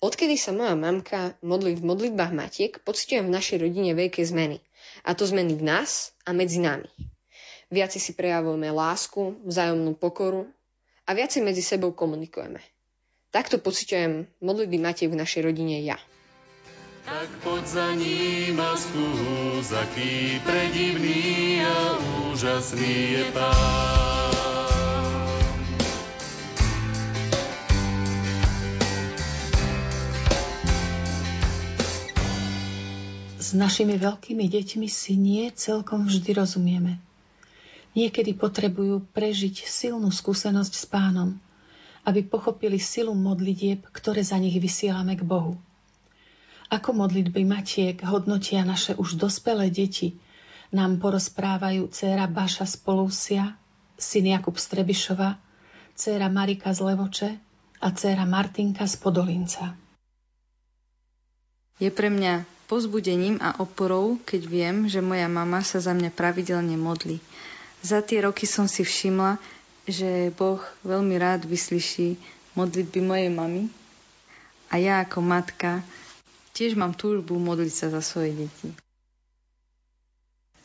[0.00, 4.64] Odkedy sa moja mamka modlí v modlitbách Matiek, pocitujem v našej rodine veľké zmeny.
[5.04, 6.88] A to zmeny v nás a medzi nami.
[7.68, 10.48] Viaci si prejavujeme lásku, vzájomnú pokoru
[11.04, 12.64] a viacej medzi sebou komunikujeme.
[13.36, 16.00] Takto pociťujem modlitby Matiek v našej rodine ja
[17.06, 21.78] tak poď za ním a skús, aký predivný a
[22.34, 24.34] úžasný je Pán.
[33.38, 36.98] S našimi veľkými deťmi si nie celkom vždy rozumieme.
[37.94, 41.38] Niekedy potrebujú prežiť silnú skúsenosť s pánom,
[42.02, 45.54] aby pochopili silu modlitieb, ktoré za nich vysielame k Bohu.
[46.66, 50.18] Ako modlitby Matiek hodnotia naše už dospelé deti,
[50.74, 53.44] nám porozprávajú dcéra Baša z Polúsia,
[53.94, 55.38] syn Jakub z Trebišova,
[55.94, 57.30] dcéra Marika z Levoče
[57.78, 59.78] a dcéra Martinka z Podolinca.
[61.78, 66.74] Je pre mňa pozbudením a oporou, keď viem, že moja mama sa za mňa pravidelne
[66.74, 67.22] modlí.
[67.86, 69.38] Za tie roky som si všimla,
[69.86, 72.18] že Boh veľmi rád vyslyší
[72.58, 73.70] modlitby mojej mamy
[74.66, 75.86] a ja ako matka
[76.56, 78.72] tiež mám túžbu modliť sa za svoje deti.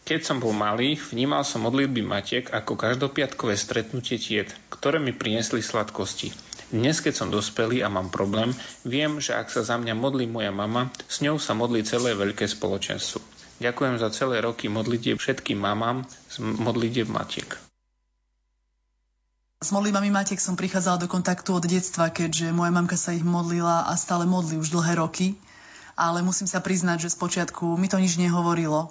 [0.07, 5.59] Keď som bol malý, vnímal som modlitby matiek ako každopiatkové stretnutie tiet, ktoré mi priniesli
[5.59, 6.31] sladkosti.
[6.71, 8.55] Dnes, keď som dospelý a mám problém,
[8.87, 12.47] viem, že ak sa za mňa modlí moja mama, s ňou sa modlí celé veľké
[12.47, 13.19] spoločenstvo.
[13.61, 17.45] Ďakujem za celé roky modlitieb všetkým mamám z modlitieb matiek.
[19.61, 23.85] S modlitbami matiek som prichádzala do kontaktu od detstva, keďže moja mamka sa ich modlila
[23.85, 25.37] a stále modlí už dlhé roky.
[26.01, 28.89] Ale musím sa priznať, že spočiatku mi to nič nehovorilo.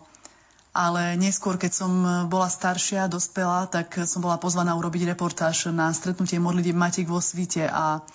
[0.71, 1.91] Ale neskôr, keď som
[2.31, 7.67] bola staršia, dospela, tak som bola pozvaná urobiť reportáž na stretnutie modlitieb matiek vo svite
[7.67, 8.07] a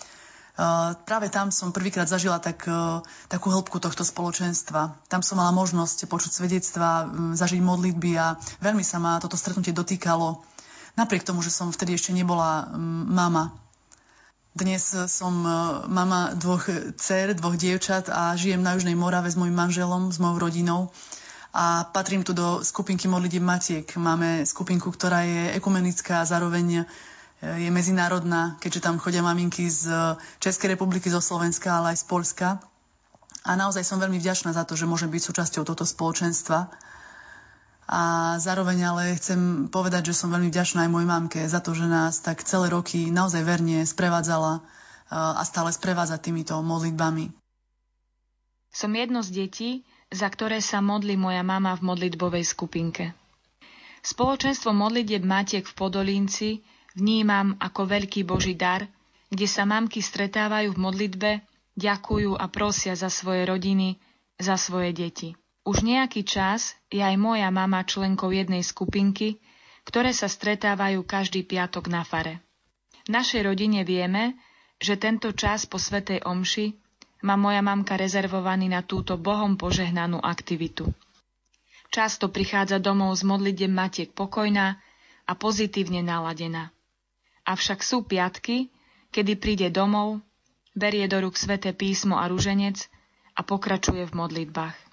[0.55, 4.95] Uh, práve tam som prvýkrát zažila tak, uh, takú hĺbku tohto spoločenstva.
[5.11, 9.75] Tam som mala možnosť počuť svedectva, um, zažiť modlitby a veľmi sa ma toto stretnutie
[9.75, 10.39] dotýkalo
[10.95, 13.51] napriek tomu, že som vtedy ešte nebola mm, mama.
[14.55, 15.51] Dnes som e,
[15.91, 20.47] mama dvoch dcer, dvoch dievčat a žijem na Južnej Morave s mojim manželom, s mojou
[20.47, 20.95] rodinou
[21.51, 23.83] a patrím tu do skupinky modlitieb Matiek.
[23.99, 26.83] Máme skupinku, ktorá je ekumenická a zároveň e,
[27.67, 29.91] je medzinárodná, keďže tam chodia maminky z
[30.39, 32.47] Českej republiky, zo Slovenska, ale aj z Polska.
[33.43, 36.71] A naozaj som veľmi vďačná za to, že môžem byť súčasťou tohto spoločenstva
[37.85, 41.85] a zároveň ale chcem povedať, že som veľmi vďačná aj mojej mamke za to, že
[41.85, 44.65] nás tak celé roky naozaj verne sprevádzala
[45.13, 47.29] a stále sprevádza týmito modlitbami.
[48.73, 49.69] Som jedno z detí,
[50.09, 53.13] za ktoré sa modlí moja mama v modlitbovej skupinke.
[54.01, 56.61] Spoločenstvo modlitieb Matiek v Podolínci
[56.97, 58.85] vnímam ako veľký Boží dar,
[59.29, 61.31] kde sa mamky stretávajú v modlitbe,
[61.77, 63.97] ďakujú a prosia za svoje rodiny,
[64.41, 65.29] za svoje deti.
[65.65, 69.41] Už nejaký čas je aj moja mama členkou jednej skupinky,
[69.81, 72.37] ktoré sa stretávajú každý piatok na fare.
[73.05, 74.37] V našej rodine vieme,
[74.77, 76.77] že tento čas po Svetej Omši
[77.25, 80.85] má moja mamka rezervovaný na túto Bohom požehnanú aktivitu.
[81.89, 84.77] Často prichádza domov s modlitiem matiek pokojná
[85.25, 86.69] a pozitívne naladená.
[87.45, 88.69] Avšak sú piatky,
[89.09, 90.21] kedy príde domov,
[90.77, 92.85] berie do rúk sveté písmo a ruženec
[93.33, 94.84] a pokračuje v modlitbách.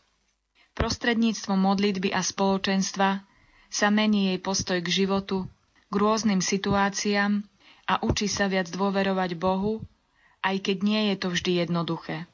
[0.72, 3.24] Prostredníctvom modlitby a spoločenstva
[3.72, 5.48] sa mení jej postoj k životu,
[5.88, 7.44] k rôznym situáciám
[7.88, 9.84] a učí sa viac dôverovať Bohu,
[10.40, 12.24] aj keď nie je to vždy jednoduché.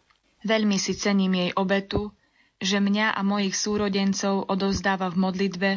[0.46, 2.14] Veľmi si cením jej obetu,
[2.58, 5.70] že mňa a mojich súrodencov odovzdáva v modlitbe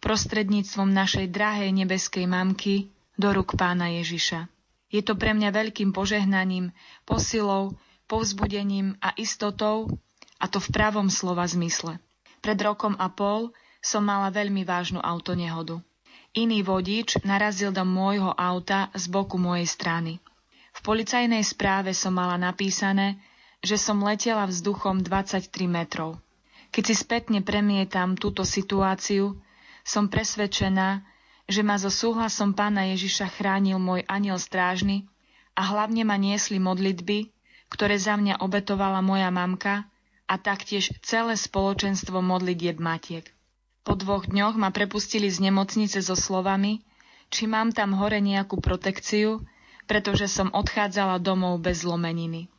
[0.00, 4.48] prostredníctvom našej drahej nebeskej mamky do rúk pána Ježiša.
[4.88, 6.72] Je to pre mňa veľkým požehnaním,
[7.04, 7.76] posilou,
[8.08, 9.92] povzbudením a istotou,
[10.38, 11.98] a to v pravom slova zmysle.
[12.38, 13.50] Pred rokom a pol
[13.82, 15.82] som mala veľmi vážnu autonehodu.
[16.38, 20.22] Iný vodič narazil do môjho auta z boku mojej strany.
[20.76, 23.18] V policajnej správe som mala napísané,
[23.58, 26.14] že som letela vzduchom 23 metrov.
[26.70, 29.34] Keď si spätne premietam túto situáciu,
[29.82, 31.02] som presvedčená,
[31.48, 35.08] že ma so súhlasom pána Ježiša chránil môj aniel strážny
[35.56, 37.32] a hlavne ma niesli modlitby,
[37.72, 39.88] ktoré za mňa obetovala moja mamka
[40.28, 43.24] a taktiež celé spoločenstvo modlitieb matiek.
[43.88, 46.84] Po dvoch dňoch ma prepustili z nemocnice so slovami,
[47.32, 49.40] či mám tam hore nejakú protekciu,
[49.88, 52.52] pretože som odchádzala domov bez zlomeniny.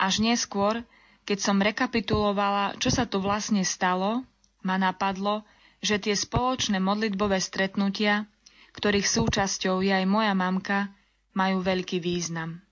[0.00, 0.80] Až neskôr,
[1.28, 4.24] keď som rekapitulovala, čo sa tu vlastne stalo,
[4.64, 5.44] ma napadlo,
[5.84, 8.24] že tie spoločné modlitbové stretnutia,
[8.72, 10.88] ktorých súčasťou je aj moja mamka,
[11.36, 12.64] majú veľký význam.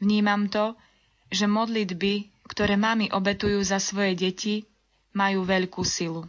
[0.00, 0.72] Vnímam to,
[1.28, 4.54] že modlitby ktoré mami obetujú za svoje deti,
[5.14, 6.26] majú veľkú silu.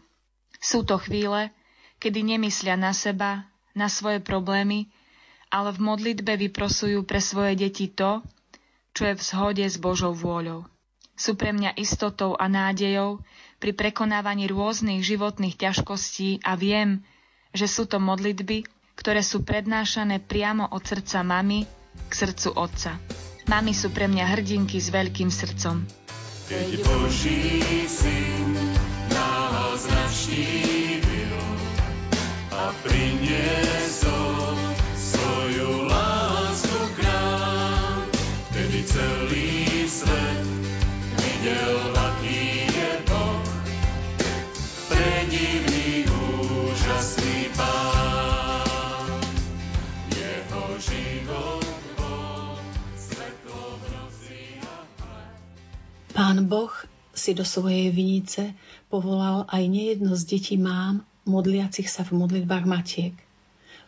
[0.62, 1.50] Sú to chvíle,
[1.98, 4.86] kedy nemyslia na seba, na svoje problémy,
[5.50, 8.22] ale v modlitbe vyprosujú pre svoje deti to,
[8.94, 10.70] čo je v zhode s Božou vôľou.
[11.18, 13.22] Sú pre mňa istotou a nádejou
[13.58, 17.02] pri prekonávaní rôznych životných ťažkostí a viem,
[17.54, 18.66] že sú to modlitby,
[18.98, 21.66] ktoré sú prednášané priamo od srdca mamy
[22.10, 22.98] k srdcu otca.
[23.50, 25.82] Mami sú pre mňa hrdinky s veľkým srdcom.
[26.52, 27.81] Keď Boží
[56.52, 56.74] Boh
[57.16, 58.52] si do svojej vinice
[58.92, 63.16] povolal aj nejedno z detí mám, modliacich sa v modlitbách Matiek.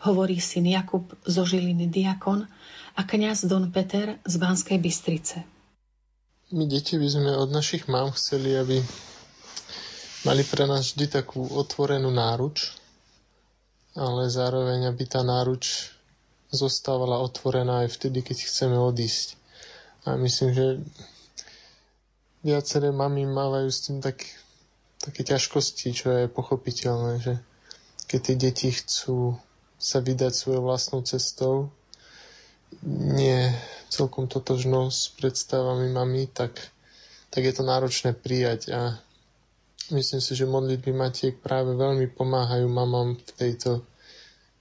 [0.08, 2.48] Hovorí syn Jakub zo Žiliny Diakon
[2.96, 5.44] a kňaz Don Peter z Banskej Bystrice.
[6.56, 8.80] My deti by sme od našich mám chceli, aby
[10.24, 12.72] mali pre nás vždy takú otvorenú náruč,
[13.96, 15.92] ale zároveň, aby tá náruč
[16.54, 19.36] zostávala otvorená aj vtedy, keď chceme odísť.
[20.04, 20.66] A myslím, že
[22.44, 24.28] viaceré mami mávajú s tým tak,
[25.00, 27.34] také ťažkosti, čo je pochopiteľné, že
[28.12, 29.40] keď tie deti chcú
[29.80, 31.72] sa vydať svojou vlastnou cestou,
[32.88, 33.52] nie
[33.88, 36.58] celkom totožno s predstavami mami, tak,
[37.32, 38.82] tak je to náročné prijať a
[39.94, 43.72] myslím si, že modlitby matiek práve veľmi pomáhajú mamám v tejto,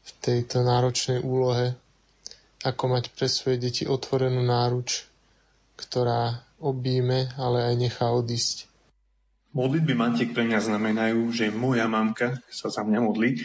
[0.02, 1.74] v tejto náročnej úlohe,
[2.62, 5.06] ako mať pre svoje deti otvorenú náruč,
[5.78, 8.70] ktorá objíme, ale aj nechá odísť.
[9.52, 13.44] Modlitby matiek pre mňa znamenajú, že moja mamka sa za mňa modlí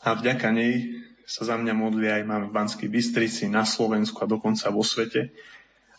[0.00, 4.30] a vďaka nej sa za mňa modlí aj máme v Banskej Bystrici, na Slovensku a
[4.30, 5.32] dokonca vo svete.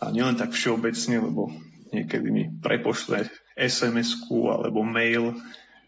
[0.02, 1.54] A nielen tak všeobecne, lebo
[1.94, 5.38] niekedy mi prepošle sms alebo mail,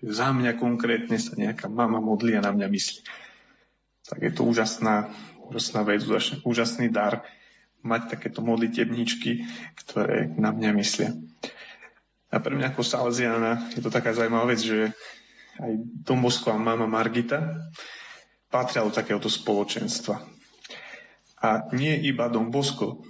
[0.06, 3.02] za mňa konkrétne sa nejaká mama modlí a na mňa myslí.
[4.08, 5.10] Tak je to úžasná,
[5.50, 6.06] úžasná vec,
[6.46, 7.26] úžasný dar
[7.86, 9.46] mať takéto modlitebničky,
[9.86, 11.10] ktoré na mňa myslia.
[12.28, 14.92] A pre mňa ako Salesiana je to taká zaujímavá vec, že
[15.58, 15.72] aj
[16.06, 17.72] Dombosková mama Margita
[18.52, 20.22] patria do takéhoto spoločenstva.
[21.38, 23.06] A nie iba Dom Bosko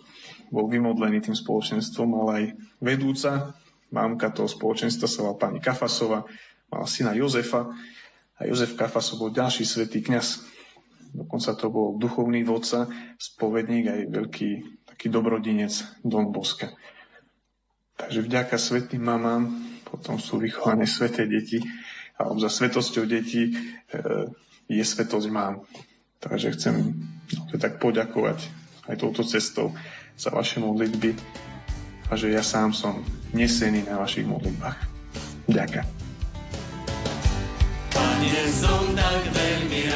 [0.48, 2.46] bol vymodlený tým spoločenstvom, ale aj
[2.80, 3.32] vedúca,
[3.92, 6.28] mámka toho spoločenstva sa volá pani Kafasova,
[6.72, 7.68] mala syna Jozefa
[8.38, 10.57] a Jozef Kafasov bol ďalší svetý kňaz
[11.14, 12.88] Dokonca to bol duchovný vodca,
[13.18, 14.50] spovedník aj veľký
[14.88, 16.74] taký dobrodinec Don Boska.
[17.98, 19.50] Takže vďaka svetým mamám
[19.86, 21.64] potom sú vychované sveté deti
[22.18, 23.54] a za svetosťou detí e,
[24.68, 25.64] je svetosť mám.
[26.20, 26.76] Takže chcem
[27.62, 28.42] tak poďakovať
[28.90, 29.74] aj touto cestou
[30.18, 31.14] za vaše modlitby
[32.10, 33.04] a že ja sám som
[33.36, 34.80] nesený na vašich modlitbách.
[35.48, 35.88] Ďakujem.
[37.94, 39.87] Pane, som tak veľmi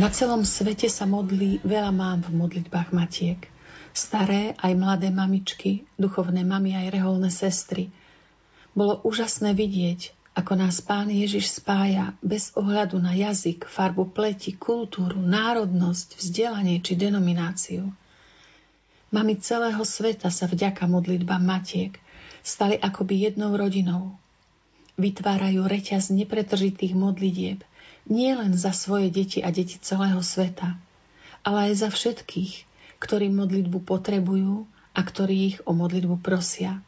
[0.00, 3.36] Na celom svete sa modlí veľa mám v modlitbách matiek.
[3.92, 7.92] Staré aj mladé mamičky, duchovné mamy aj reholné sestry.
[8.72, 15.20] Bolo úžasné vidieť, ako nás Pán Ježiš spája bez ohľadu na jazyk, farbu pleti, kultúru,
[15.20, 17.92] národnosť, vzdelanie či denomináciu.
[19.12, 22.00] Mami celého sveta sa vďaka modlitbám matiek
[22.40, 24.16] stali akoby jednou rodinou.
[24.96, 27.60] Vytvárajú reťaz nepretržitých modlitieb,
[28.10, 30.74] nie len za svoje deti a deti celého sveta,
[31.46, 32.66] ale aj za všetkých,
[32.98, 36.82] ktorí modlitbu potrebujú a ktorí ich o modlitbu prosia.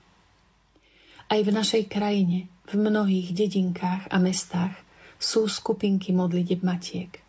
[1.31, 4.75] Aj v našej krajine, v mnohých dedinkách a mestách
[5.23, 7.23] sú skupinky modlitieb matiek.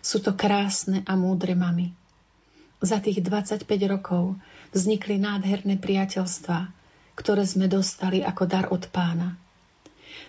[0.00, 1.92] Sú to krásne a múdre mamy.
[2.80, 4.38] Za tých 25 rokov
[4.70, 6.70] vznikli nádherné priateľstvá,
[7.18, 9.34] ktoré sme dostali ako dar od pána–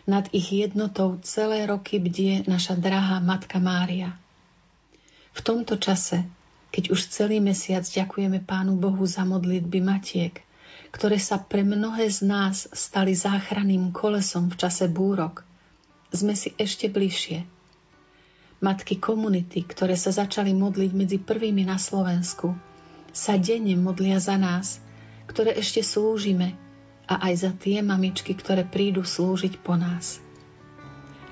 [0.04, 4.20] nad ich jednotou celé roky bdie naša drahá Matka Mária.
[5.34, 6.28] V tomto čase,
[6.76, 10.44] keď už celý mesiac ďakujeme Pánu Bohu za modlitby matiek,
[10.94, 15.42] ktoré sa pre mnohé z nás stali záchranným kolesom v čase búrok,
[16.14, 17.50] sme si ešte bližšie.
[18.62, 22.54] Matky komunity, ktoré sa začali modliť medzi prvými na Slovensku,
[23.10, 24.78] sa denne modlia za nás,
[25.26, 26.54] ktoré ešte slúžime
[27.08, 30.24] a aj za tie mamičky, ktoré prídu slúžiť po nás.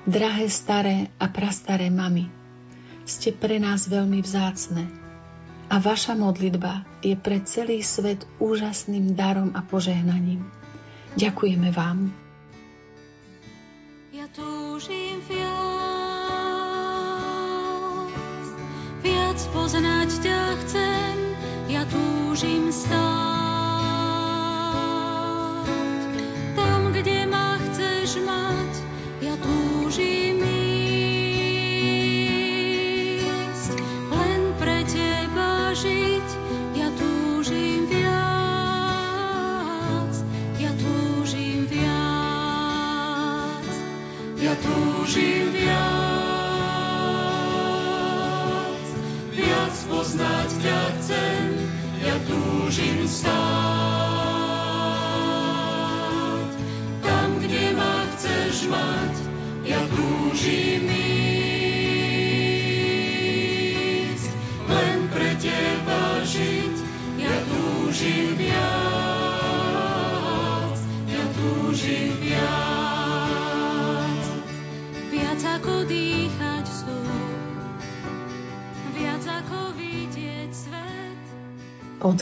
[0.04, 2.26] Drahé staré a prastaré mami,
[3.06, 4.86] ste pre nás veľmi vzácne
[5.72, 10.44] a vaša modlitba je pre celý svet úžasným darom a požehnaním.
[11.16, 12.12] Ďakujeme vám.
[14.12, 15.48] Ja túžim viac,
[19.00, 21.16] viac poznať ťa chcem,
[21.72, 23.51] ja túžim stáť.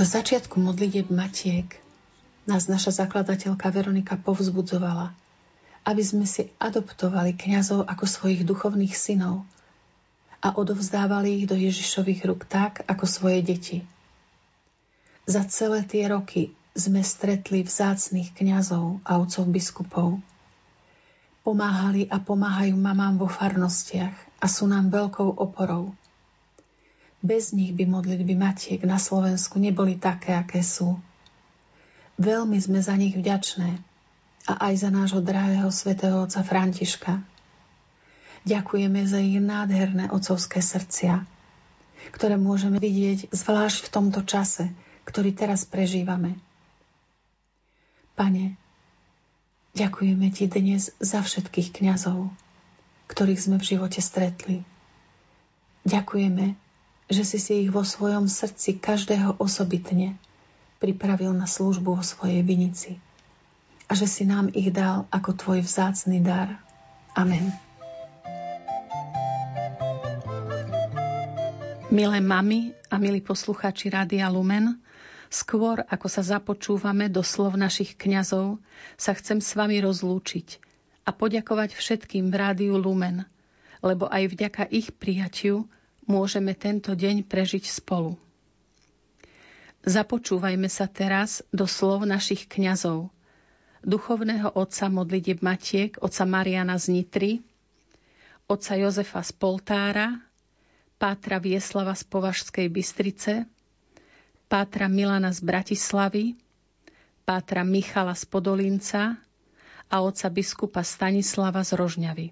[0.01, 1.77] Od začiatku modlitieb Matiek
[2.49, 5.13] nás naša zakladateľka Veronika povzbudzovala,
[5.85, 9.45] aby sme si adoptovali kňazov ako svojich duchovných synov
[10.41, 13.79] a odovzdávali ich do Ježišových rúk tak, ako svoje deti.
[15.29, 20.17] Za celé tie roky sme stretli vzácných kňazov a otcov biskupov.
[21.45, 25.93] Pomáhali a pomáhajú mamám vo farnostiach a sú nám veľkou oporou.
[27.21, 30.97] Bez nich by modlitby matiek na Slovensku neboli také, aké sú.
[32.17, 33.81] Veľmi sme za nich vďačné
[34.49, 37.21] a aj za nášho drahého svätého otca Františka.
[38.49, 41.29] Ďakujeme za ich nádherné otcovské srdcia,
[42.17, 44.73] ktoré môžeme vidieť zvlášť v tomto čase,
[45.05, 46.41] ktorý teraz prežívame.
[48.17, 48.57] Pane,
[49.77, 52.33] ďakujeme Ti dnes za všetkých kňazov,
[53.13, 54.65] ktorých sme v živote stretli.
[55.85, 56.70] Ďakujeme,
[57.11, 60.15] že si si ich vo svojom srdci každého osobitne
[60.79, 63.03] pripravil na službu vo svojej vinici
[63.91, 66.63] a že si nám ich dal ako tvoj vzácný dar.
[67.19, 67.51] Amen.
[71.91, 74.79] Milé mami a milí poslucháči Rádia Lumen,
[75.27, 78.63] skôr ako sa započúvame do slov našich kňazov,
[78.95, 80.63] sa chcem s vami rozlúčiť
[81.03, 83.27] a poďakovať všetkým v Rádiu Lumen,
[83.83, 85.67] lebo aj vďaka ich prijatiu
[86.09, 88.17] môžeme tento deň prežiť spolu.
[89.81, 93.09] Započúvajme sa teraz do slov našich kňazov,
[93.81, 97.33] duchovného otca modlitieb Matiek, otca Mariana z Nitry,
[98.45, 100.21] otca Jozefa z Poltára,
[101.01, 103.49] pátra Vieslava z Považskej Bystrice,
[104.53, 106.37] pátra Milana z Bratislavy,
[107.25, 109.17] pátra Michala z Podolinca
[109.89, 112.27] a otca biskupa Stanislava z Rožňavy.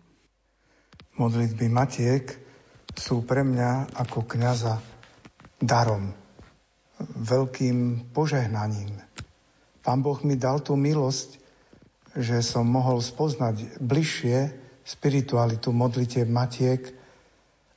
[1.17, 2.48] Modlitby Matiek
[2.99, 4.83] sú pre mňa ako kňaza
[5.63, 6.11] darom,
[6.99, 8.91] veľkým požehnaním.
[9.87, 11.39] Pán Boh mi dal tú milosť,
[12.19, 14.51] že som mohol spoznať bližšie
[14.83, 16.91] spiritualitu modlite Matiek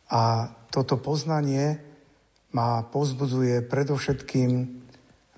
[0.09, 1.77] a toto poznanie
[2.51, 4.51] ma pozbudzuje predovšetkým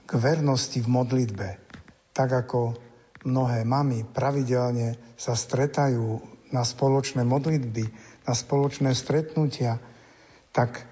[0.08, 1.50] k vernosti v modlitbe.
[2.16, 2.78] Tak ako
[3.28, 6.22] mnohé mamy pravidelne sa stretajú
[6.54, 7.84] na spoločné modlitby,
[8.24, 9.80] na spoločné stretnutia,
[10.56, 10.86] tak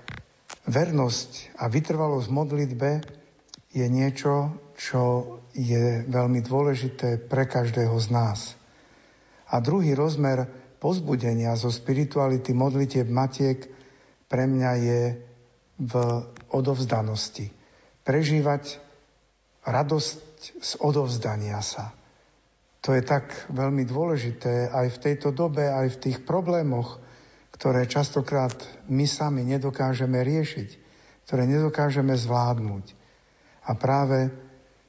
[0.68, 2.90] vernosť a vytrvalosť v modlitbe
[3.72, 5.02] je niečo, čo
[5.56, 8.40] je veľmi dôležité pre každého z nás.
[9.52, 10.48] A druhý rozmer
[10.80, 13.68] pozbudenia zo spirituality modlitieb Matiek
[14.32, 15.02] pre mňa je
[15.82, 15.94] v
[16.56, 17.52] odovzdanosti.
[18.02, 18.80] Prežívať
[19.68, 20.20] radosť
[20.58, 21.94] z odovzdania sa.
[22.82, 26.98] To je tak veľmi dôležité aj v tejto dobe, aj v tých problémoch,
[27.62, 28.58] ktoré častokrát
[28.90, 30.70] my sami nedokážeme riešiť,
[31.30, 32.98] ktoré nedokážeme zvládnuť.
[33.70, 34.34] A práve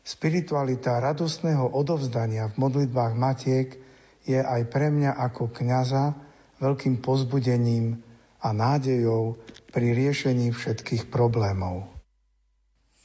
[0.01, 3.77] spiritualita radostného odovzdania v modlitbách Matiek
[4.25, 6.17] je aj pre mňa ako kňaza
[6.65, 8.01] veľkým pozbudením
[8.41, 9.37] a nádejou
[9.69, 11.93] pri riešení všetkých problémov.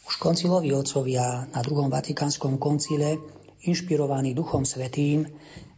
[0.08, 3.20] Už konciloví otcovia na druhom Vatikánskom koncile,
[3.68, 5.28] inšpirovaní Duchom Svetým,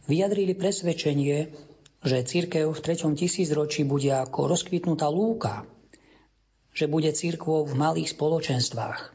[0.06, 1.69] vyjadrili presvedčenie,
[2.00, 5.68] že církev v treťom tisícročí bude ako rozkvitnutá lúka,
[6.72, 9.12] že bude církvou v malých spoločenstvách.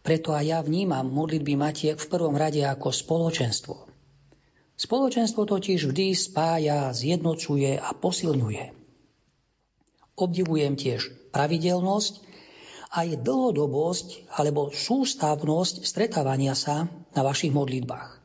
[0.00, 3.76] Preto aj ja vnímam modlitby matiek v prvom rade ako spoločenstvo.
[4.80, 8.64] Spoločenstvo totiž vždy spája, zjednocuje a posilňuje.
[10.16, 12.24] Obdivujem tiež pravidelnosť
[12.90, 18.18] aj dlhodobosť alebo sústavnosť stretávania sa na vašich modlitbách.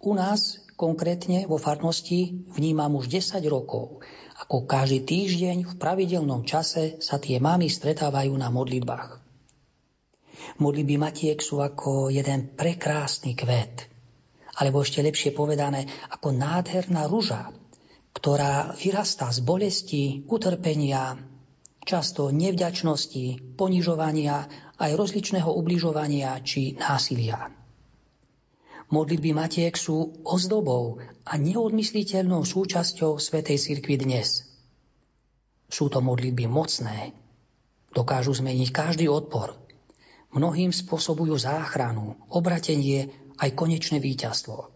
[0.00, 4.02] U nás konkrétne vo farnosti vnímam už 10 rokov,
[4.44, 9.22] ako každý týždeň v pravidelnom čase sa tie mamy stretávajú na modlitbách.
[10.58, 13.90] Modlitby matiek sú ako jeden prekrásny kvet,
[14.58, 17.50] alebo ešte lepšie povedané, ako nádherná ruža,
[18.14, 21.18] ktorá vyrastá z bolesti, utrpenia,
[21.82, 24.46] často nevďačnosti, ponižovania,
[24.78, 27.63] aj rozličného ubližovania či násilia.
[28.92, 34.44] Modlitby Matiek sú ozdobou a neodmysliteľnou súčasťou Svetej Cirkvi dnes.
[35.72, 37.16] Sú to modlitby mocné,
[37.96, 39.56] dokážu zmeniť každý odpor.
[40.36, 43.08] Mnohým spôsobujú záchranu, obratenie
[43.40, 44.68] aj konečné víťazstvo.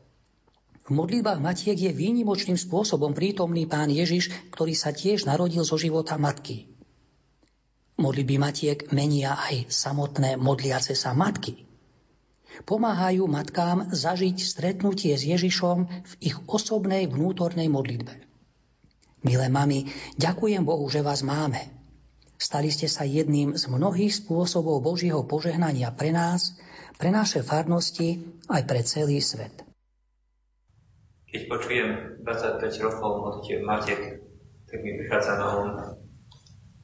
[0.89, 6.17] V modlitbách Matiek je výnimočným spôsobom prítomný pán Ježiš, ktorý sa tiež narodil zo života
[6.17, 6.65] matky.
[8.01, 11.68] Modlitby Matiek menia aj samotné modliace sa matky
[12.65, 18.15] pomáhajú matkám zažiť stretnutie s Ježišom v ich osobnej vnútornej modlitbe.
[19.27, 21.59] Milé mami, ďakujem Bohu, že vás máme.
[22.39, 26.55] Stali ste sa jedným z mnohých spôsobov Božieho požehnania pre nás,
[26.95, 29.67] pre naše farnosti, aj pre celý svet.
[31.29, 31.89] Keď počujem
[32.23, 34.03] 25 rokov modlitev matiek,
[34.71, 35.69] tak mi prichádza na um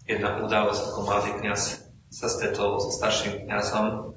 [0.05, 1.81] jedna udalosť, ako mladý kniaz
[2.13, 4.14] sa stretol so starším kniazom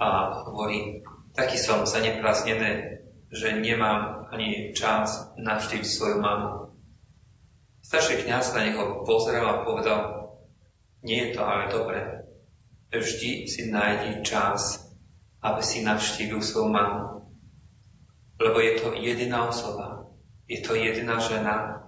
[0.00, 0.08] a
[0.48, 1.04] hovorí,
[1.36, 6.72] taký som zaneprázdnený, že nemám ani čas navštíviť svoju mamu.
[7.84, 10.32] Starší kniaz na neho pozrel a povedal,
[11.04, 12.00] nie je to ale dobre.
[12.90, 14.80] Vždy si nájdi čas,
[15.44, 17.28] aby si navštívil svoju mamu.
[18.40, 20.08] Lebo je to jediná osoba,
[20.48, 21.84] je to jediná žena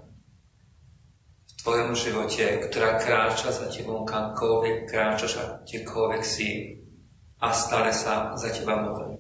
[1.48, 6.81] v tvojom živote, ktorá kráča za tebou kamkoľvek kráčaš a kdekoľvek si
[7.42, 9.18] a stále sa za teba modlí.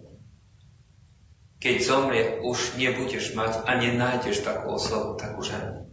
[1.58, 5.90] Keď zomrie, už nebudeš mať a nenájdeš takú osobu, takú ženu.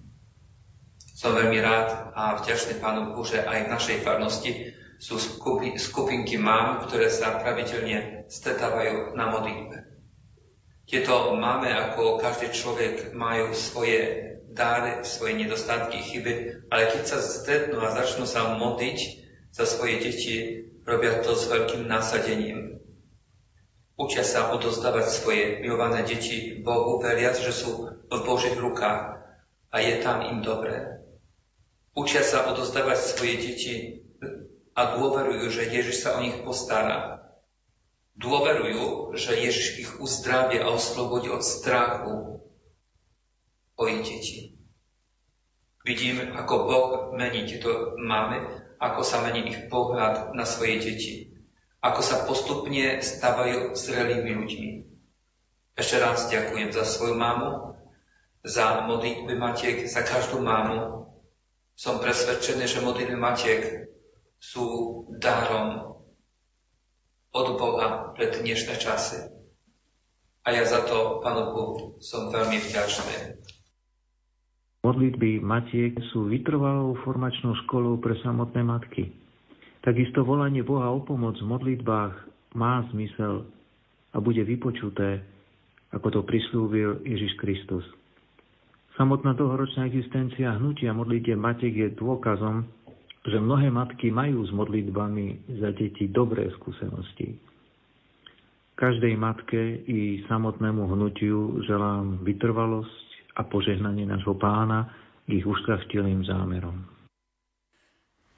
[1.18, 4.52] Som veľmi rád a vďačný Pánu Bohu, že aj v našej farnosti
[5.02, 5.18] sú
[5.76, 9.78] skupinky mám, ktoré sa pravidelne stretávajú na modlitbe.
[10.90, 16.34] Tieto máme, ako každý človek, majú svoje dáre, svoje nedostatky, chyby,
[16.74, 19.00] ale keď sa stretnú a začnú sa modliť
[19.54, 20.36] za svoje deti,
[20.90, 22.82] Robia to s veľkým násadením.
[23.94, 29.22] Učia sa odozdávať svoje milované deti Bohu, veriac, že sú v Božích rukách
[29.70, 31.06] a je tam im dobré.
[31.94, 33.74] Učia sa odozdávať svoje deti
[34.74, 37.22] a dôverujú, že Ježiš sa o nich postará.
[38.18, 42.42] Dôverujú, že Ježiš ich uzdraví a oslobodí od strachu
[43.78, 44.58] o ich deti.
[45.86, 51.14] Vidím, ako Boh mení tieto máme ako sa mení ich pohľad na svoje deti,
[51.84, 54.70] ako sa postupne stávajú zrelými ľuďmi.
[55.76, 57.76] Ešte raz ďakujem za svoju mamu,
[58.44, 61.08] za modlitby matiek, za každú mamu.
[61.76, 63.88] Som presvedčený, že modlitby matiek
[64.40, 64.68] sú
[65.20, 66.00] darom
[67.32, 69.32] od Boha pre dnešné časy.
[70.44, 73.40] A ja za to, Pánu Bohu, som veľmi vďačný.
[74.80, 79.12] Modlitby matiek sú vytrvalou formačnou školou pre samotné matky.
[79.84, 82.16] Takisto volanie Boha o pomoc v modlitbách
[82.56, 83.44] má zmysel
[84.16, 85.20] a bude vypočuté,
[85.92, 87.84] ako to prislúbil Ježiš Kristus.
[88.96, 92.64] Samotná dlhoročná existencia hnutia modlitie matiek je dôkazom,
[93.28, 97.36] že mnohé matky majú s modlitbami za deti dobré skúsenosti.
[98.80, 103.09] Každej matke i samotnému hnutiu želám vytrvalosť,
[103.40, 104.92] a požehnanie nášho pána
[105.32, 106.84] ich ušľachtilým zámerom.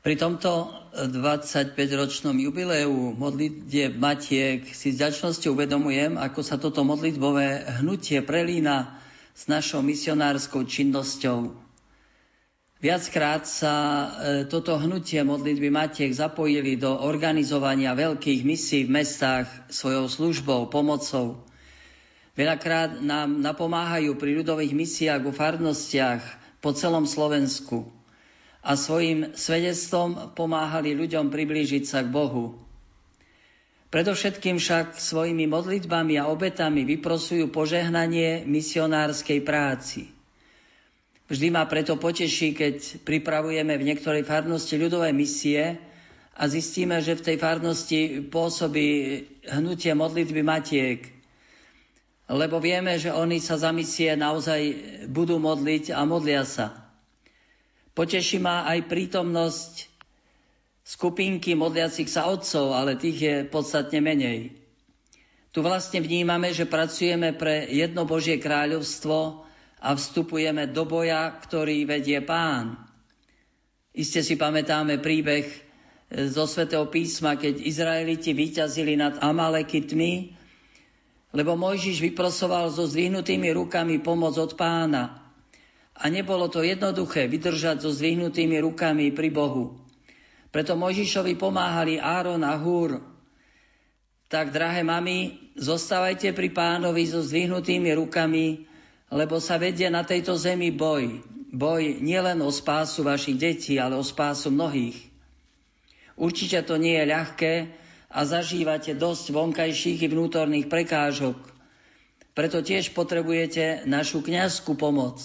[0.02, 8.22] Pri tomto 25-ročnom jubileu modlitie Matiek si s ďačnosťou uvedomujem, ako sa toto modlitbové hnutie
[8.26, 8.98] prelína
[9.38, 11.54] s našou misionárskou činnosťou.
[12.82, 14.08] Viackrát sa e,
[14.50, 21.46] toto hnutie modlitby Matiek zapojili do organizovania veľkých misí v mestách svojou službou, pomocou.
[22.32, 26.24] Veľakrát nám napomáhajú pri ľudových misiách vo farnostiach
[26.64, 27.84] po celom Slovensku
[28.64, 32.56] a svojim svedectvom pomáhali ľuďom priblížiť sa k Bohu.
[33.92, 40.08] Predovšetkým však svojimi modlitbami a obetami vyprosujú požehnanie misionárskej práci.
[41.28, 45.76] Vždy ma preto poteší, keď pripravujeme v niektorej farnosti ľudové misie
[46.32, 48.88] a zistíme, že v tej farnosti pôsobí
[49.52, 51.02] hnutie modlitby Matiek–
[52.32, 54.62] lebo vieme, že oni sa za misie naozaj
[55.12, 56.72] budú modliť a modlia sa.
[57.92, 59.92] Poteší ma aj prítomnosť
[60.88, 64.56] skupinky modliacich sa otcov, ale tých je podstatne menej.
[65.52, 69.44] Tu vlastne vnímame, že pracujeme pre jedno Božie kráľovstvo
[69.84, 72.80] a vstupujeme do boja, ktorý vedie pán.
[73.92, 75.58] Iste si pamätáme príbeh e,
[76.32, 80.40] zo svätého písma, keď Izraeliti vyťazili nad Amalekitmi,
[81.32, 85.32] lebo Mojžiš vyprosoval so zdvihnutými rukami pomoc od pána.
[85.96, 89.80] A nebolo to jednoduché vydržať so zdvihnutými rukami pri Bohu.
[90.52, 93.00] Preto Mojžišovi pomáhali Áron a Húr,
[94.32, 98.64] tak, drahé mami, zostávajte pri pánovi so zdvihnutými rukami,
[99.12, 101.20] lebo sa vedie na tejto zemi boj.
[101.52, 104.96] Boj nielen o spásu vašich detí, ale o spásu mnohých.
[106.16, 107.54] Určite to nie je ľahké
[108.12, 111.40] a zažívate dosť vonkajších i vnútorných prekážok.
[112.36, 115.20] Preto tiež potrebujete našu kňazskú pomoc.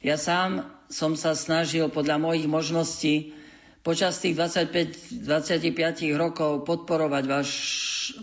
[0.00, 3.34] Ja sám som sa snažil podľa mojich možností
[3.82, 7.50] počas tých 25, 25 rokov podporovať váš,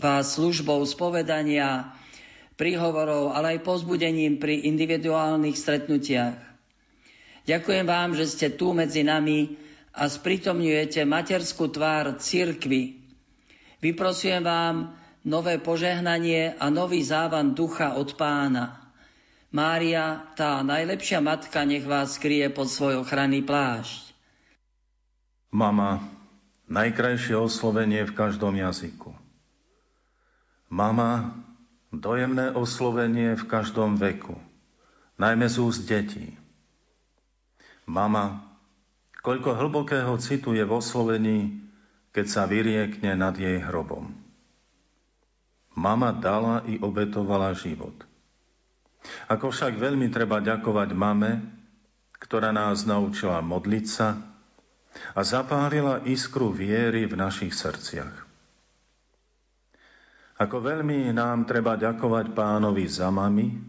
[0.01, 1.91] vás službou spovedania,
[2.57, 6.35] príhovorov, ale aj pozbudením pri individuálnych stretnutiach.
[7.47, 9.55] Ďakujem vám, že ste tu medzi nami
[9.95, 12.96] a sprítomňujete materskú tvár cirkvy.
[13.77, 18.87] Vyprosujem vám nové požehnanie a nový závan ducha od pána.
[19.53, 24.11] Mária, tá najlepšia matka, nech vás skrie pod svoj ochranný plášť.
[25.53, 26.03] Mama,
[26.67, 29.15] najkrajšie oslovenie v každom jazyku.
[30.67, 31.37] Mama,
[31.95, 34.35] dojemné oslovenie v každom veku,
[35.15, 36.35] najmä z úst detí.
[37.87, 38.43] Mama,
[39.23, 41.66] koľko hlbokého citu je v oslovení,
[42.17, 44.09] keď sa vyriekne nad jej hrobom.
[45.77, 47.93] Mama dala i obetovala život.
[49.29, 51.45] Ako však veľmi treba ďakovať mame,
[52.17, 54.17] ktorá nás naučila modliť sa,
[55.13, 58.25] a zapálila iskru viery v našich srdciach.
[60.41, 63.61] Ako veľmi nám treba ďakovať pánovi za mami,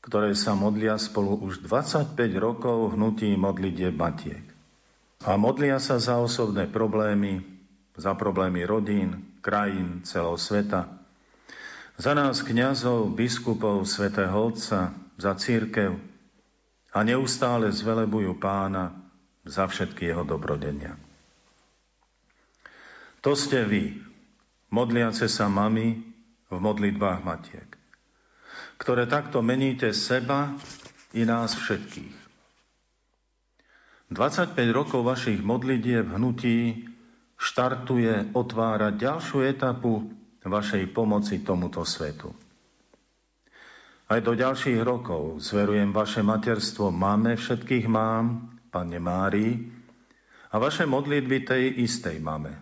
[0.00, 4.44] ktoré sa modlia spolu už 25 rokov hnutí modlitie matiek.
[5.28, 7.55] A modlia sa za osobné problémy,
[7.96, 10.88] za problémy rodín, krajín, celého sveta,
[11.96, 15.96] za nás kňazov, biskupov, svätého Otca, za církev
[16.92, 18.92] a neustále zvelebujú pána
[19.48, 21.00] za všetky jeho dobrodenia.
[23.24, 23.96] To ste vy,
[24.68, 26.04] modliace sa mami
[26.52, 27.68] v modlitbách matiek,
[28.76, 30.52] ktoré takto meníte seba
[31.16, 32.28] i nás všetkých.
[34.06, 36.86] 25 rokov vašich modlitieb hnutí
[37.36, 40.08] štartuje otvárať ďalšiu etapu
[40.46, 42.32] vašej pomoci tomuto svetu.
[44.06, 49.76] Aj do ďalších rokov zverujem vaše materstvo máme všetkých mám, Pane Márii,
[50.54, 52.54] a vaše modlitby tej istej mame,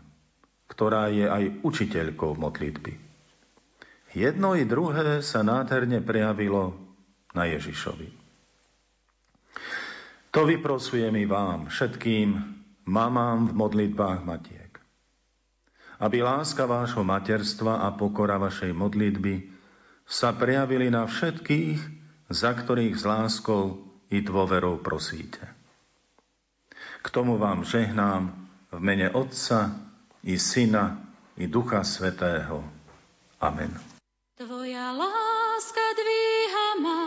[0.72, 2.97] ktorá je aj učiteľkou modlitby.
[4.16, 6.75] Jedno i druhé sa nádherne prejavilo
[7.37, 8.09] na Ježišovi.
[10.33, 12.29] To vyprosujem i vám, všetkým
[12.89, 14.64] mamám v modlitbách matiek.
[16.03, 19.51] Aby láska vášho materstva a pokora vašej modlitby
[20.05, 21.80] sa prejavili na všetkých,
[22.28, 25.42] za ktorých s láskou i dôverou prosíte.
[27.05, 28.32] K tomu vám žehnám
[28.72, 29.76] v mene Otca
[30.24, 31.05] i Syna
[31.36, 32.64] i Ducha Svetého.
[33.42, 33.76] Amen.
[34.34, 37.03] Tvoja láska dvíha ma,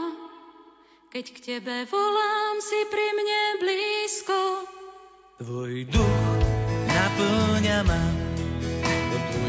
[1.10, 4.38] keď k Tebe volám, si pri mne blízko.
[5.42, 6.40] Tvoj duch
[6.88, 8.02] naplňa ma,